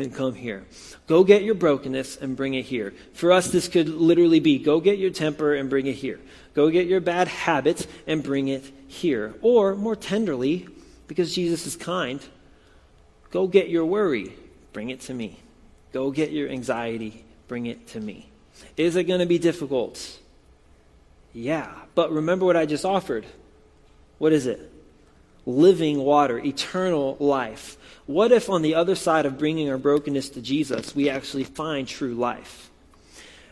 and 0.00 0.14
come 0.14 0.34
here. 0.34 0.64
Go 1.06 1.24
get 1.24 1.42
your 1.42 1.54
brokenness 1.54 2.16
and 2.16 2.36
bring 2.36 2.54
it 2.54 2.64
here. 2.64 2.94
For 3.12 3.32
us, 3.32 3.50
this 3.50 3.68
could 3.68 3.88
literally 3.88 4.40
be 4.40 4.58
go 4.58 4.80
get 4.80 4.98
your 4.98 5.10
temper 5.10 5.54
and 5.54 5.68
bring 5.68 5.86
it 5.86 5.94
here. 5.94 6.20
Go 6.54 6.70
get 6.70 6.86
your 6.86 7.00
bad 7.00 7.28
habits 7.28 7.86
and 8.06 8.22
bring 8.22 8.48
it 8.48 8.64
here. 8.88 9.34
Or, 9.42 9.74
more 9.74 9.96
tenderly, 9.96 10.68
because 11.06 11.34
Jesus 11.34 11.66
is 11.66 11.76
kind, 11.76 12.20
go 13.30 13.46
get 13.46 13.68
your 13.68 13.84
worry, 13.84 14.32
bring 14.72 14.90
it 14.90 15.00
to 15.02 15.14
me. 15.14 15.38
Go 15.92 16.10
get 16.10 16.30
your 16.30 16.48
anxiety, 16.48 17.24
bring 17.48 17.66
it 17.66 17.88
to 17.88 18.00
me. 18.00 18.28
Is 18.76 18.96
it 18.96 19.04
going 19.04 19.20
to 19.20 19.26
be 19.26 19.38
difficult? 19.38 20.18
Yeah. 21.32 21.72
But 21.94 22.12
remember 22.12 22.46
what 22.46 22.56
I 22.56 22.66
just 22.66 22.84
offered. 22.84 23.26
What 24.18 24.32
is 24.32 24.46
it? 24.46 24.69
Living 25.46 25.98
water, 25.98 26.38
eternal 26.38 27.16
life. 27.18 27.76
What 28.06 28.32
if 28.32 28.50
on 28.50 28.62
the 28.62 28.74
other 28.74 28.94
side 28.94 29.26
of 29.26 29.38
bringing 29.38 29.70
our 29.70 29.78
brokenness 29.78 30.30
to 30.30 30.42
Jesus, 30.42 30.94
we 30.94 31.08
actually 31.08 31.44
find 31.44 31.86
true 31.86 32.14
life? 32.14 32.70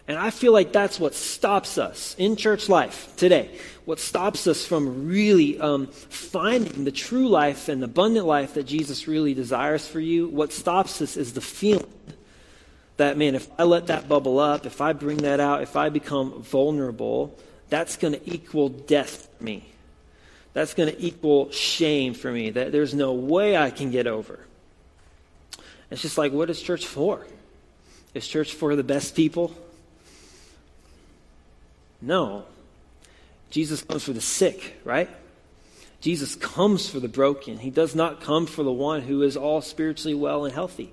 And 0.08 0.18
I 0.18 0.30
feel 0.30 0.54
like 0.54 0.72
that's 0.72 0.98
what 0.98 1.14
stops 1.14 1.76
us 1.76 2.16
in 2.18 2.36
church 2.36 2.70
life 2.70 3.14
today. 3.16 3.58
What 3.84 4.00
stops 4.00 4.46
us 4.46 4.66
from 4.66 5.06
really 5.06 5.60
um, 5.60 5.86
finding 5.88 6.84
the 6.84 6.90
true 6.90 7.28
life 7.28 7.68
and 7.68 7.84
abundant 7.84 8.24
life 8.24 8.54
that 8.54 8.64
Jesus 8.64 9.06
really 9.06 9.34
desires 9.34 9.86
for 9.86 10.00
you, 10.00 10.28
what 10.28 10.52
stops 10.52 11.02
us 11.02 11.18
is 11.18 11.34
the 11.34 11.42
feeling 11.42 11.92
that, 12.96 13.18
man, 13.18 13.34
if 13.34 13.48
I 13.58 13.64
let 13.64 13.88
that 13.88 14.08
bubble 14.08 14.38
up, 14.38 14.64
if 14.64 14.80
I 14.80 14.94
bring 14.94 15.18
that 15.18 15.40
out, 15.40 15.62
if 15.62 15.76
I 15.76 15.90
become 15.90 16.42
vulnerable, 16.42 17.38
that's 17.68 17.96
going 17.96 18.14
to 18.14 18.30
equal 18.32 18.70
death 18.70 19.28
for 19.36 19.44
me. 19.44 19.64
That's 20.52 20.74
going 20.74 20.90
to 20.90 21.00
equal 21.00 21.50
shame 21.50 22.14
for 22.14 22.30
me. 22.32 22.50
That 22.50 22.72
there's 22.72 22.94
no 22.94 23.12
way 23.12 23.56
I 23.56 23.70
can 23.70 23.90
get 23.90 24.06
over. 24.06 24.40
It's 25.90 26.02
just 26.02 26.18
like, 26.18 26.32
what 26.32 26.50
is 26.50 26.60
church 26.60 26.86
for? 26.86 27.26
Is 28.14 28.26
church 28.26 28.54
for 28.54 28.76
the 28.76 28.82
best 28.82 29.14
people? 29.14 29.54
No. 32.00 32.44
Jesus 33.50 33.82
comes 33.82 34.04
for 34.04 34.12
the 34.12 34.20
sick, 34.20 34.76
right? 34.84 35.08
Jesus 36.00 36.34
comes 36.36 36.88
for 36.88 37.00
the 37.00 37.08
broken. 37.08 37.58
He 37.58 37.70
does 37.70 37.94
not 37.94 38.20
come 38.20 38.46
for 38.46 38.62
the 38.62 38.72
one 38.72 39.02
who 39.02 39.22
is 39.22 39.36
all 39.36 39.60
spiritually 39.60 40.14
well 40.14 40.44
and 40.44 40.54
healthy. 40.54 40.92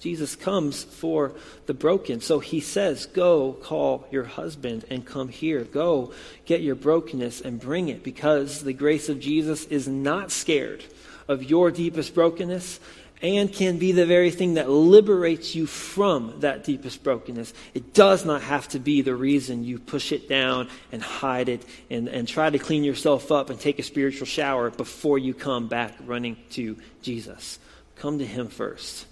Jesus 0.00 0.36
comes 0.36 0.84
for 0.84 1.32
the 1.66 1.74
broken. 1.74 2.20
So 2.20 2.38
he 2.38 2.60
says, 2.60 3.06
Go 3.06 3.54
call 3.54 4.06
your 4.10 4.24
husband 4.24 4.84
and 4.90 5.04
come 5.04 5.28
here. 5.28 5.64
Go 5.64 6.12
get 6.44 6.60
your 6.60 6.74
brokenness 6.74 7.40
and 7.40 7.60
bring 7.60 7.88
it 7.88 8.02
because 8.02 8.62
the 8.62 8.72
grace 8.72 9.08
of 9.08 9.20
Jesus 9.20 9.64
is 9.66 9.88
not 9.88 10.30
scared 10.30 10.84
of 11.28 11.42
your 11.42 11.70
deepest 11.70 12.14
brokenness 12.14 12.78
and 13.22 13.50
can 13.50 13.78
be 13.78 13.92
the 13.92 14.04
very 14.04 14.30
thing 14.30 14.54
that 14.54 14.68
liberates 14.68 15.54
you 15.54 15.66
from 15.66 16.40
that 16.40 16.64
deepest 16.64 17.02
brokenness. 17.02 17.54
It 17.72 17.94
does 17.94 18.24
not 18.24 18.42
have 18.42 18.68
to 18.68 18.78
be 18.78 19.00
the 19.00 19.14
reason 19.14 19.64
you 19.64 19.78
push 19.78 20.12
it 20.12 20.28
down 20.28 20.68
and 20.92 21.02
hide 21.02 21.48
it 21.48 21.64
and, 21.88 22.08
and 22.08 22.28
try 22.28 22.50
to 22.50 22.58
clean 22.58 22.84
yourself 22.84 23.32
up 23.32 23.48
and 23.48 23.58
take 23.58 23.78
a 23.78 23.82
spiritual 23.82 24.26
shower 24.26 24.70
before 24.70 25.18
you 25.18 25.32
come 25.32 25.66
back 25.68 25.94
running 26.04 26.36
to 26.50 26.76
Jesus. 27.00 27.58
Come 27.96 28.18
to 28.18 28.26
Him 28.26 28.48
first. 28.48 29.06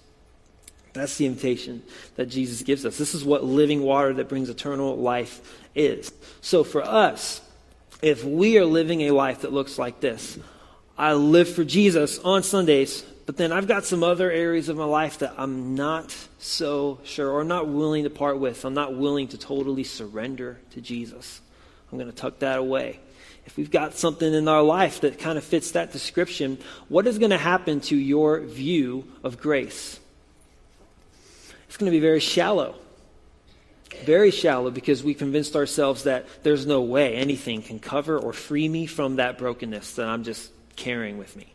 That's 0.95 1.17
the 1.17 1.25
invitation 1.25 1.83
that 2.15 2.27
Jesus 2.27 2.61
gives 2.61 2.85
us. 2.85 2.97
This 2.97 3.13
is 3.13 3.23
what 3.23 3.43
living 3.43 3.81
water 3.81 4.13
that 4.13 4.29
brings 4.29 4.49
eternal 4.49 4.95
life 4.95 5.61
is. 5.75 6.11
So 6.41 6.63
for 6.63 6.81
us, 6.81 7.41
if 8.01 8.23
we 8.23 8.57
are 8.57 8.65
living 8.65 9.01
a 9.01 9.11
life 9.11 9.41
that 9.41 9.51
looks 9.51 9.77
like 9.77 9.99
this, 9.99 10.37
I 10.97 11.13
live 11.13 11.49
for 11.49 11.65
Jesus 11.65 12.19
on 12.19 12.43
Sundays, 12.43 13.03
but 13.25 13.35
then 13.35 13.51
I've 13.51 13.67
got 13.67 13.83
some 13.83 14.03
other 14.03 14.31
areas 14.31 14.69
of 14.69 14.77
my 14.77 14.85
life 14.85 15.19
that 15.19 15.33
I'm 15.37 15.75
not 15.75 16.15
so 16.39 16.99
sure 17.03 17.29
or 17.29 17.43
not 17.43 17.67
willing 17.67 18.05
to 18.05 18.09
part 18.09 18.39
with. 18.39 18.63
I'm 18.63 18.73
not 18.73 18.95
willing 18.95 19.27
to 19.29 19.37
totally 19.37 19.83
surrender 19.83 20.59
to 20.71 20.81
Jesus. 20.81 21.41
I'm 21.91 21.97
going 21.97 22.09
to 22.09 22.15
tuck 22.15 22.39
that 22.39 22.59
away. 22.59 22.99
If 23.45 23.57
we've 23.57 23.71
got 23.71 23.95
something 23.95 24.33
in 24.33 24.47
our 24.47 24.63
life 24.63 25.01
that 25.01 25.19
kind 25.19 25.37
of 25.37 25.43
fits 25.43 25.71
that 25.71 25.91
description, 25.91 26.57
what 26.87 27.05
is 27.05 27.19
going 27.19 27.31
to 27.31 27.37
happen 27.37 27.81
to 27.81 27.95
your 27.95 28.39
view 28.39 29.05
of 29.23 29.39
grace? 29.39 29.99
It's 31.67 31.77
going 31.77 31.91
to 31.91 31.95
be 31.95 32.01
very 32.01 32.19
shallow. 32.19 32.75
Very 34.03 34.31
shallow 34.31 34.71
because 34.71 35.03
we 35.03 35.13
convinced 35.13 35.55
ourselves 35.55 36.03
that 36.03 36.25
there's 36.43 36.65
no 36.65 36.81
way 36.81 37.15
anything 37.15 37.61
can 37.61 37.79
cover 37.79 38.17
or 38.17 38.33
free 38.33 38.67
me 38.67 38.85
from 38.85 39.17
that 39.17 39.37
brokenness 39.37 39.95
that 39.95 40.07
I'm 40.07 40.23
just 40.23 40.51
carrying 40.75 41.17
with 41.17 41.35
me, 41.35 41.53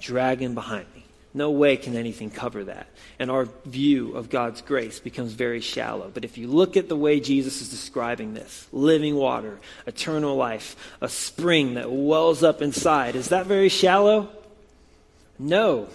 dragging 0.00 0.54
behind 0.54 0.86
me. 0.94 1.04
No 1.34 1.50
way 1.50 1.76
can 1.76 1.94
anything 1.94 2.30
cover 2.30 2.64
that. 2.64 2.86
And 3.18 3.30
our 3.30 3.48
view 3.66 4.16
of 4.16 4.30
God's 4.30 4.62
grace 4.62 4.98
becomes 4.98 5.32
very 5.32 5.60
shallow. 5.60 6.10
But 6.12 6.24
if 6.24 6.38
you 6.38 6.48
look 6.48 6.76
at 6.76 6.88
the 6.88 6.96
way 6.96 7.20
Jesus 7.20 7.60
is 7.60 7.68
describing 7.68 8.34
this 8.34 8.66
living 8.72 9.14
water, 9.14 9.58
eternal 9.86 10.36
life, 10.36 10.74
a 11.00 11.08
spring 11.08 11.74
that 11.74 11.90
wells 11.90 12.42
up 12.42 12.62
inside, 12.62 13.14
is 13.14 13.28
that 13.28 13.46
very 13.46 13.68
shallow? 13.68 14.30
No, 15.38 15.88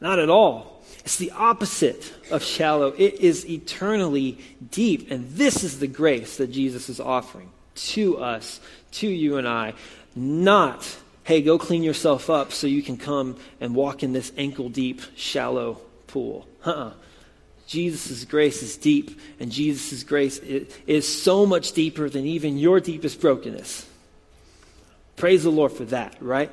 not 0.00 0.18
at 0.18 0.30
all. 0.30 0.79
It's 1.04 1.16
the 1.16 1.30
opposite 1.32 2.12
of 2.30 2.42
shallow. 2.42 2.88
It 2.96 3.14
is 3.14 3.48
eternally 3.48 4.38
deep. 4.70 5.10
And 5.10 5.30
this 5.30 5.64
is 5.64 5.78
the 5.78 5.86
grace 5.86 6.36
that 6.36 6.52
Jesus 6.52 6.88
is 6.88 7.00
offering 7.00 7.50
to 7.74 8.18
us, 8.18 8.60
to 8.92 9.08
you 9.08 9.38
and 9.38 9.48
I. 9.48 9.74
Not, 10.14 10.96
hey, 11.24 11.42
go 11.42 11.58
clean 11.58 11.82
yourself 11.82 12.28
up 12.28 12.52
so 12.52 12.66
you 12.66 12.82
can 12.82 12.96
come 12.96 13.36
and 13.60 13.74
walk 13.74 14.02
in 14.02 14.12
this 14.12 14.32
ankle 14.36 14.68
deep, 14.68 15.00
shallow 15.16 15.80
pool. 16.06 16.46
Uh-uh. 16.66 16.92
Jesus' 17.66 18.24
grace 18.24 18.64
is 18.64 18.76
deep, 18.76 19.20
and 19.38 19.52
Jesus' 19.52 20.02
grace 20.02 20.38
is 20.38 21.06
so 21.06 21.46
much 21.46 21.70
deeper 21.70 22.10
than 22.10 22.26
even 22.26 22.58
your 22.58 22.80
deepest 22.80 23.20
brokenness. 23.20 23.86
Praise 25.14 25.44
the 25.44 25.50
Lord 25.50 25.70
for 25.70 25.84
that, 25.84 26.16
right? 26.20 26.50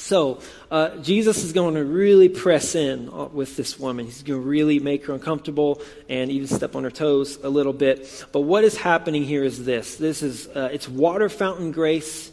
So, 0.00 0.40
uh, 0.70 0.96
Jesus 0.96 1.44
is 1.44 1.52
going 1.52 1.74
to 1.74 1.84
really 1.84 2.30
press 2.30 2.74
in 2.74 3.10
uh, 3.10 3.26
with 3.26 3.56
this 3.56 3.78
woman. 3.78 4.06
He's 4.06 4.22
going 4.22 4.40
to 4.40 4.48
really 4.48 4.78
make 4.78 5.04
her 5.06 5.12
uncomfortable 5.12 5.82
and 6.08 6.30
even 6.30 6.48
step 6.48 6.74
on 6.74 6.84
her 6.84 6.90
toes 6.90 7.38
a 7.42 7.50
little 7.50 7.74
bit. 7.74 8.26
But 8.32 8.40
what 8.40 8.64
is 8.64 8.76
happening 8.78 9.24
here 9.24 9.44
is 9.44 9.62
this 9.64 9.96
this 9.96 10.22
is, 10.22 10.48
uh, 10.48 10.70
it's 10.72 10.88
water 10.88 11.28
fountain 11.28 11.70
grace 11.70 12.32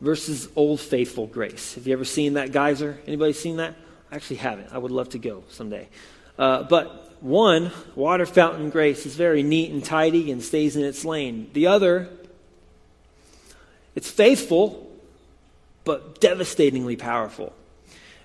versus 0.00 0.48
old 0.56 0.80
faithful 0.80 1.28
grace. 1.28 1.76
Have 1.76 1.86
you 1.86 1.92
ever 1.92 2.04
seen 2.04 2.34
that 2.34 2.50
geyser? 2.50 2.98
Anybody 3.06 3.32
seen 3.32 3.58
that? 3.58 3.76
I 4.10 4.16
actually 4.16 4.36
haven't. 4.36 4.72
I 4.72 4.78
would 4.78 4.90
love 4.90 5.10
to 5.10 5.18
go 5.18 5.44
someday. 5.50 5.88
Uh, 6.36 6.64
but 6.64 7.22
one, 7.22 7.70
Water 7.94 8.26
Fountain 8.26 8.70
Grace, 8.70 9.06
is 9.06 9.14
very 9.14 9.42
neat 9.42 9.70
and 9.70 9.84
tidy 9.84 10.32
and 10.32 10.42
stays 10.42 10.76
in 10.76 10.84
its 10.84 11.04
lane. 11.04 11.50
The 11.52 11.68
other, 11.68 12.08
it's 13.94 14.10
faithful, 14.10 14.87
but 15.88 16.20
devastatingly 16.20 16.96
powerful. 16.96 17.54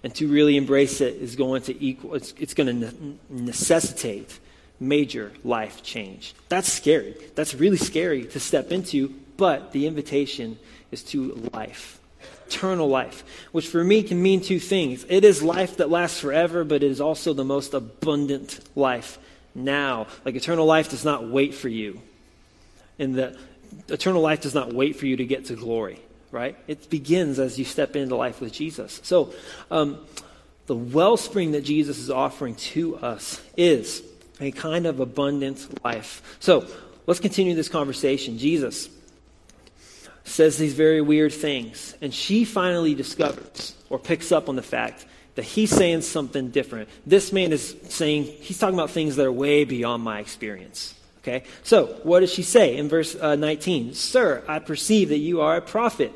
And 0.03 0.13
to 0.15 0.27
really 0.27 0.57
embrace 0.57 0.99
it 0.99 1.15
is 1.15 1.37
going 1.37 1.61
to 1.61 1.81
equal, 1.81 2.15
it's, 2.15 2.33
it's 2.37 2.53
going 2.53 2.67
to 2.67 2.73
ne- 2.73 3.17
necessitate 3.29 4.37
major 4.81 5.31
life 5.45 5.81
change. 5.81 6.35
That's 6.49 6.69
scary. 6.69 7.15
That's 7.35 7.55
really 7.55 7.77
scary 7.77 8.25
to 8.25 8.39
step 8.41 8.73
into, 8.73 9.15
but 9.37 9.71
the 9.71 9.87
invitation 9.87 10.59
is 10.91 11.03
to 11.03 11.49
life. 11.53 12.01
Eternal 12.47 12.89
life, 12.89 13.23
which 13.53 13.69
for 13.69 13.81
me 13.81 14.03
can 14.03 14.21
mean 14.21 14.41
two 14.41 14.59
things. 14.59 15.05
It 15.07 15.23
is 15.23 15.41
life 15.41 15.77
that 15.77 15.89
lasts 15.89 16.19
forever, 16.19 16.65
but 16.65 16.83
it 16.83 16.91
is 16.91 16.99
also 16.99 17.31
the 17.31 17.45
most 17.45 17.73
abundant 17.73 18.59
life 18.75 19.17
now. 19.55 20.07
Like 20.25 20.35
eternal 20.35 20.65
life 20.65 20.89
does 20.89 21.05
not 21.05 21.29
wait 21.29 21.53
for 21.53 21.69
you. 21.69 22.01
And 22.99 23.15
the 23.15 23.37
eternal 23.87 24.21
life 24.21 24.41
does 24.41 24.53
not 24.53 24.73
wait 24.73 24.97
for 24.97 25.05
you 25.05 25.15
to 25.15 25.25
get 25.25 25.45
to 25.45 25.55
glory, 25.55 26.01
right? 26.33 26.57
It 26.67 26.89
begins 26.89 27.37
as 27.37 27.59
you 27.59 27.63
step 27.63 27.95
into 27.95 28.15
life 28.15 28.41
with 28.41 28.51
Jesus. 28.51 28.99
So, 29.03 29.33
um, 29.69 29.99
the 30.65 30.75
wellspring 30.75 31.51
that 31.51 31.61
Jesus 31.61 31.99
is 31.99 32.09
offering 32.09 32.55
to 32.55 32.97
us 32.97 33.41
is 33.55 34.01
a 34.41 34.51
kind 34.51 34.87
of 34.87 34.99
abundant 34.99 35.83
life. 35.85 36.37
So, 36.39 36.65
let's 37.05 37.19
continue 37.19 37.53
this 37.53 37.69
conversation. 37.69 38.39
Jesus 38.39 38.89
says 40.23 40.57
these 40.57 40.73
very 40.73 41.01
weird 41.01 41.33
things, 41.33 41.95
and 42.01 42.13
she 42.13 42.45
finally 42.45 42.95
discovers 42.95 43.75
or 43.89 43.99
picks 43.99 44.31
up 44.31 44.49
on 44.49 44.55
the 44.55 44.63
fact 44.63 45.05
that 45.35 45.45
he's 45.45 45.69
saying 45.69 46.01
something 46.01 46.49
different. 46.49 46.89
This 47.05 47.31
man 47.31 47.51
is 47.51 47.75
saying, 47.89 48.23
he's 48.23 48.57
talking 48.57 48.75
about 48.75 48.89
things 48.89 49.17
that 49.17 49.25
are 49.25 49.31
way 49.31 49.65
beyond 49.65 50.03
my 50.03 50.19
experience. 50.19 50.95
Okay? 51.19 51.43
So, 51.63 51.87
what 52.03 52.19
does 52.21 52.33
she 52.33 52.43
say 52.43 52.77
in 52.77 52.89
verse 52.89 53.15
uh, 53.15 53.35
19? 53.35 53.93
Sir, 53.93 54.43
I 54.47 54.59
perceive 54.59 55.09
that 55.09 55.19
you 55.19 55.41
are 55.41 55.57
a 55.57 55.61
prophet. 55.61 56.11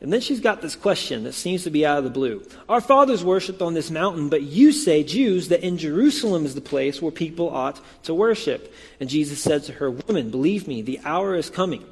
And 0.00 0.12
then 0.12 0.20
she's 0.20 0.40
got 0.40 0.60
this 0.60 0.76
question 0.76 1.24
that 1.24 1.32
seems 1.32 1.64
to 1.64 1.70
be 1.70 1.86
out 1.86 1.98
of 1.98 2.04
the 2.04 2.10
blue. 2.10 2.46
Our 2.68 2.82
fathers 2.82 3.24
worshipped 3.24 3.62
on 3.62 3.72
this 3.72 3.90
mountain, 3.90 4.28
but 4.28 4.42
you 4.42 4.70
say, 4.72 5.02
Jews, 5.02 5.48
that 5.48 5.66
in 5.66 5.78
Jerusalem 5.78 6.44
is 6.44 6.54
the 6.54 6.60
place 6.60 7.00
where 7.00 7.12
people 7.12 7.48
ought 7.48 7.80
to 8.04 8.12
worship. 8.12 8.72
And 9.00 9.08
Jesus 9.08 9.42
said 9.42 9.64
to 9.64 9.72
her, 9.74 9.90
Woman, 9.90 10.30
believe 10.30 10.68
me, 10.68 10.82
the 10.82 11.00
hour 11.04 11.34
is 11.34 11.48
coming 11.48 11.84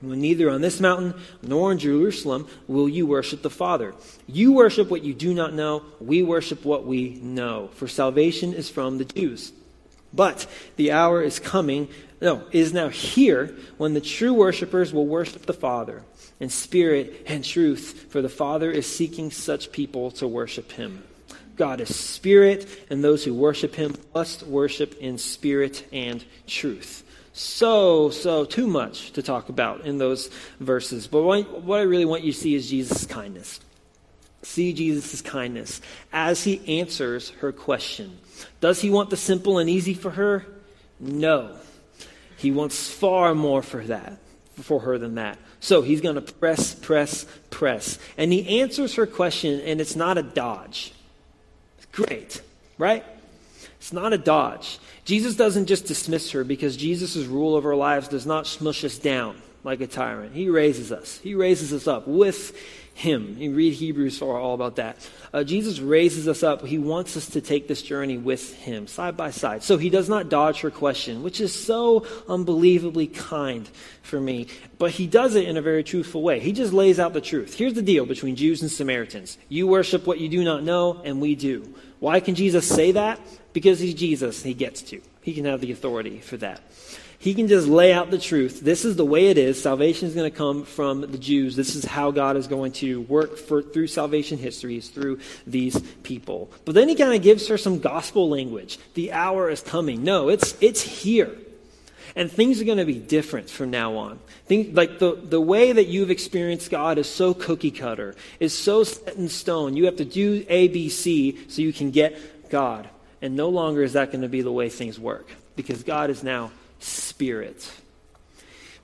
when 0.00 0.20
neither 0.20 0.48
on 0.48 0.60
this 0.60 0.78
mountain 0.78 1.14
nor 1.42 1.72
in 1.72 1.78
Jerusalem 1.78 2.46
will 2.68 2.88
you 2.88 3.06
worship 3.06 3.42
the 3.42 3.50
Father. 3.50 3.94
You 4.26 4.52
worship 4.52 4.90
what 4.90 5.02
you 5.02 5.14
do 5.14 5.34
not 5.34 5.54
know, 5.54 5.82
we 6.00 6.22
worship 6.22 6.64
what 6.64 6.86
we 6.86 7.18
know, 7.22 7.70
for 7.74 7.88
salvation 7.88 8.52
is 8.52 8.70
from 8.70 8.98
the 8.98 9.04
Jews. 9.04 9.52
But 10.12 10.46
the 10.76 10.92
hour 10.92 11.22
is 11.22 11.38
coming, 11.38 11.88
no, 12.20 12.44
is 12.52 12.72
now 12.72 12.88
here, 12.88 13.56
when 13.76 13.94
the 13.94 14.00
true 14.00 14.32
worshippers 14.32 14.92
will 14.92 15.06
worship 15.06 15.46
the 15.46 15.52
Father 15.52 16.04
in 16.40 16.48
spirit 16.48 17.24
and 17.26 17.44
truth, 17.44 18.06
for 18.10 18.22
the 18.22 18.28
Father 18.28 18.70
is 18.70 18.86
seeking 18.86 19.30
such 19.30 19.72
people 19.72 20.10
to 20.12 20.28
worship 20.28 20.72
him. 20.72 21.02
God 21.56 21.80
is 21.80 21.94
spirit, 21.94 22.68
and 22.88 23.02
those 23.02 23.24
who 23.24 23.34
worship 23.34 23.74
him 23.74 23.96
must 24.14 24.44
worship 24.44 24.94
in 24.98 25.18
spirit 25.18 25.86
and 25.92 26.24
truth. 26.46 27.04
So, 27.32 28.10
so, 28.10 28.44
too 28.44 28.66
much 28.66 29.12
to 29.12 29.22
talk 29.22 29.48
about 29.48 29.82
in 29.84 29.98
those 29.98 30.28
verses. 30.60 31.06
But 31.06 31.22
what 31.22 31.78
I 31.78 31.82
really 31.82 32.04
want 32.04 32.24
you 32.24 32.32
to 32.32 32.38
see 32.38 32.54
is 32.54 32.70
Jesus' 32.70 33.06
kindness. 33.06 33.60
See 34.42 34.72
Jesus' 34.72 35.20
kindness 35.20 35.80
as 36.12 36.44
he 36.44 36.80
answers 36.80 37.30
her 37.40 37.52
question. 37.52 38.18
Does 38.60 38.80
he 38.80 38.90
want 38.90 39.10
the 39.10 39.16
simple 39.16 39.58
and 39.58 39.68
easy 39.68 39.94
for 39.94 40.10
her? 40.10 40.46
No. 41.00 41.56
He 42.36 42.52
wants 42.52 42.88
far 42.90 43.34
more 43.34 43.62
for 43.62 43.82
that, 43.84 44.18
for 44.60 44.80
her 44.80 44.96
than 44.98 45.16
that. 45.16 45.38
So 45.60 45.82
he's 45.82 46.00
going 46.00 46.14
to 46.14 46.20
press, 46.20 46.74
press, 46.74 47.26
press. 47.50 47.98
And 48.16 48.32
he 48.32 48.60
answers 48.60 48.94
her 48.94 49.06
question, 49.06 49.60
and 49.60 49.80
it's 49.80 49.96
not 49.96 50.18
a 50.18 50.22
dodge. 50.22 50.92
Great, 51.92 52.40
right? 52.78 53.04
It's 53.78 53.92
not 53.92 54.12
a 54.12 54.18
dodge. 54.18 54.78
Jesus 55.04 55.34
doesn't 55.34 55.66
just 55.66 55.86
dismiss 55.86 56.30
her 56.32 56.44
because 56.44 56.76
Jesus' 56.76 57.16
rule 57.16 57.56
of 57.56 57.64
our 57.64 57.74
lives 57.74 58.08
does 58.08 58.26
not 58.26 58.46
smush 58.46 58.84
us 58.84 58.98
down 58.98 59.40
like 59.64 59.80
a 59.80 59.86
tyrant. 59.86 60.34
He 60.34 60.48
raises 60.48 60.92
us. 60.92 61.18
He 61.18 61.34
raises 61.34 61.72
us 61.72 61.86
up 61.86 62.06
with 62.06 62.56
him. 62.98 63.36
You 63.38 63.54
read 63.54 63.74
Hebrews 63.74 64.18
for 64.18 64.36
all 64.36 64.54
about 64.54 64.76
that. 64.76 65.08
Uh, 65.32 65.44
Jesus 65.44 65.78
raises 65.78 66.26
us 66.26 66.42
up. 66.42 66.66
He 66.66 66.78
wants 66.78 67.16
us 67.16 67.28
to 67.30 67.40
take 67.40 67.68
this 67.68 67.80
journey 67.80 68.18
with 68.18 68.54
him, 68.56 68.88
side 68.88 69.16
by 69.16 69.30
side. 69.30 69.62
So 69.62 69.76
he 69.76 69.88
does 69.88 70.08
not 70.08 70.28
dodge 70.28 70.62
her 70.62 70.70
question, 70.70 71.22
which 71.22 71.40
is 71.40 71.54
so 71.54 72.04
unbelievably 72.28 73.06
kind 73.06 73.70
for 74.02 74.20
me. 74.20 74.48
But 74.78 74.90
he 74.90 75.06
does 75.06 75.36
it 75.36 75.48
in 75.48 75.56
a 75.56 75.62
very 75.62 75.84
truthful 75.84 76.22
way. 76.22 76.40
He 76.40 76.50
just 76.50 76.72
lays 76.72 76.98
out 76.98 77.12
the 77.12 77.20
truth. 77.20 77.54
Here's 77.54 77.74
the 77.74 77.82
deal 77.82 78.04
between 78.04 78.34
Jews 78.34 78.62
and 78.62 78.70
Samaritans 78.70 79.38
you 79.48 79.68
worship 79.68 80.04
what 80.04 80.18
you 80.18 80.28
do 80.28 80.42
not 80.42 80.64
know, 80.64 81.00
and 81.04 81.20
we 81.20 81.36
do. 81.36 81.72
Why 82.00 82.18
can 82.18 82.34
Jesus 82.34 82.66
say 82.66 82.92
that? 82.92 83.20
Because 83.52 83.78
he's 83.78 83.94
Jesus. 83.94 84.42
He 84.42 84.54
gets 84.54 84.82
to. 84.82 85.00
He 85.22 85.34
can 85.34 85.44
have 85.44 85.60
the 85.60 85.70
authority 85.70 86.18
for 86.18 86.36
that. 86.38 86.60
He 87.20 87.34
can 87.34 87.48
just 87.48 87.66
lay 87.66 87.92
out 87.92 88.12
the 88.12 88.18
truth. 88.18 88.60
This 88.60 88.84
is 88.84 88.94
the 88.94 89.04
way 89.04 89.26
it 89.26 89.38
is. 89.38 89.60
Salvation 89.60 90.06
is 90.06 90.14
going 90.14 90.30
to 90.30 90.36
come 90.36 90.64
from 90.64 91.00
the 91.00 91.18
Jews. 91.18 91.56
This 91.56 91.74
is 91.74 91.84
how 91.84 92.12
God 92.12 92.36
is 92.36 92.46
going 92.46 92.70
to 92.72 93.00
work 93.02 93.36
for, 93.36 93.60
through 93.60 93.88
salvation 93.88 94.38
histories 94.38 94.88
through 94.88 95.18
these 95.44 95.80
people. 96.04 96.48
But 96.64 96.76
then 96.76 96.88
he 96.88 96.94
kind 96.94 97.14
of 97.14 97.22
gives 97.22 97.48
her 97.48 97.58
some 97.58 97.80
gospel 97.80 98.28
language. 98.28 98.78
The 98.94 99.10
hour 99.12 99.50
is 99.50 99.60
coming. 99.60 100.04
No, 100.04 100.28
it's, 100.28 100.56
it's 100.60 100.80
here. 100.80 101.36
And 102.14 102.30
things 102.30 102.60
are 102.60 102.64
going 102.64 102.78
to 102.78 102.84
be 102.84 102.98
different 102.98 103.50
from 103.50 103.70
now 103.70 103.96
on. 103.96 104.20
Think, 104.46 104.76
like 104.76 105.00
the, 105.00 105.16
the 105.16 105.40
way 105.40 105.72
that 105.72 105.88
you've 105.88 106.10
experienced 106.10 106.70
God 106.70 106.98
is 106.98 107.08
so 107.08 107.34
cookie 107.34 107.72
cutter, 107.72 108.14
is 108.38 108.56
so 108.56 108.84
set 108.84 109.16
in 109.16 109.28
stone. 109.28 109.76
You 109.76 109.86
have 109.86 109.96
to 109.96 110.04
do 110.04 110.46
A, 110.48 110.68
B, 110.68 110.88
C 110.88 111.38
so 111.48 111.62
you 111.62 111.72
can 111.72 111.90
get 111.90 112.48
God. 112.48 112.88
And 113.20 113.34
no 113.34 113.48
longer 113.48 113.82
is 113.82 113.94
that 113.94 114.12
going 114.12 114.22
to 114.22 114.28
be 114.28 114.42
the 114.42 114.52
way 114.52 114.68
things 114.68 115.00
work 115.00 115.28
because 115.56 115.82
God 115.82 116.10
is 116.10 116.22
now 116.22 116.52
Spirit, 116.78 117.70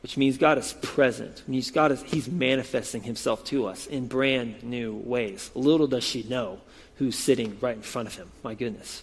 which 0.03 0.17
means 0.17 0.39
God 0.39 0.59
is 0.59 0.73
present. 0.83 1.47
Means 1.49 1.71
God 1.71 1.93
is 1.93 2.03
He's 2.03 2.29
manifesting 2.29 3.03
Himself 3.03 3.45
to 3.47 3.67
us 3.67 3.87
in 3.87 4.07
brand 4.07 4.63
new 4.63 4.95
ways. 4.95 5.51
Little 5.55 5.87
does 5.87 6.05
she 6.05 6.23
know 6.25 6.61
who's 6.97 7.19
sitting 7.19 7.59
right 7.61 7.77
in 7.77 7.83
front 7.83 8.09
of 8.09 8.15
Him. 8.15 8.31
My 8.43 8.55
goodness. 8.55 9.03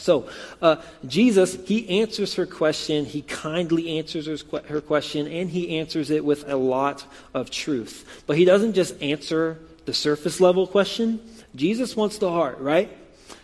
So, 0.00 0.28
uh, 0.62 0.76
Jesus, 1.06 1.58
he 1.66 2.00
answers 2.00 2.34
her 2.34 2.46
question. 2.46 3.04
He 3.04 3.22
kindly 3.22 3.98
answers 3.98 4.26
her, 4.26 4.62
her 4.68 4.80
question, 4.80 5.26
and 5.26 5.50
he 5.50 5.78
answers 5.78 6.10
it 6.10 6.24
with 6.24 6.48
a 6.48 6.56
lot 6.56 7.04
of 7.34 7.50
truth. 7.50 8.22
But 8.26 8.36
he 8.36 8.44
doesn't 8.44 8.74
just 8.74 9.00
answer 9.02 9.58
the 9.86 9.94
surface 9.94 10.40
level 10.40 10.66
question. 10.66 11.20
Jesus 11.54 11.96
wants 11.96 12.18
the 12.18 12.30
heart, 12.30 12.58
right? 12.60 12.96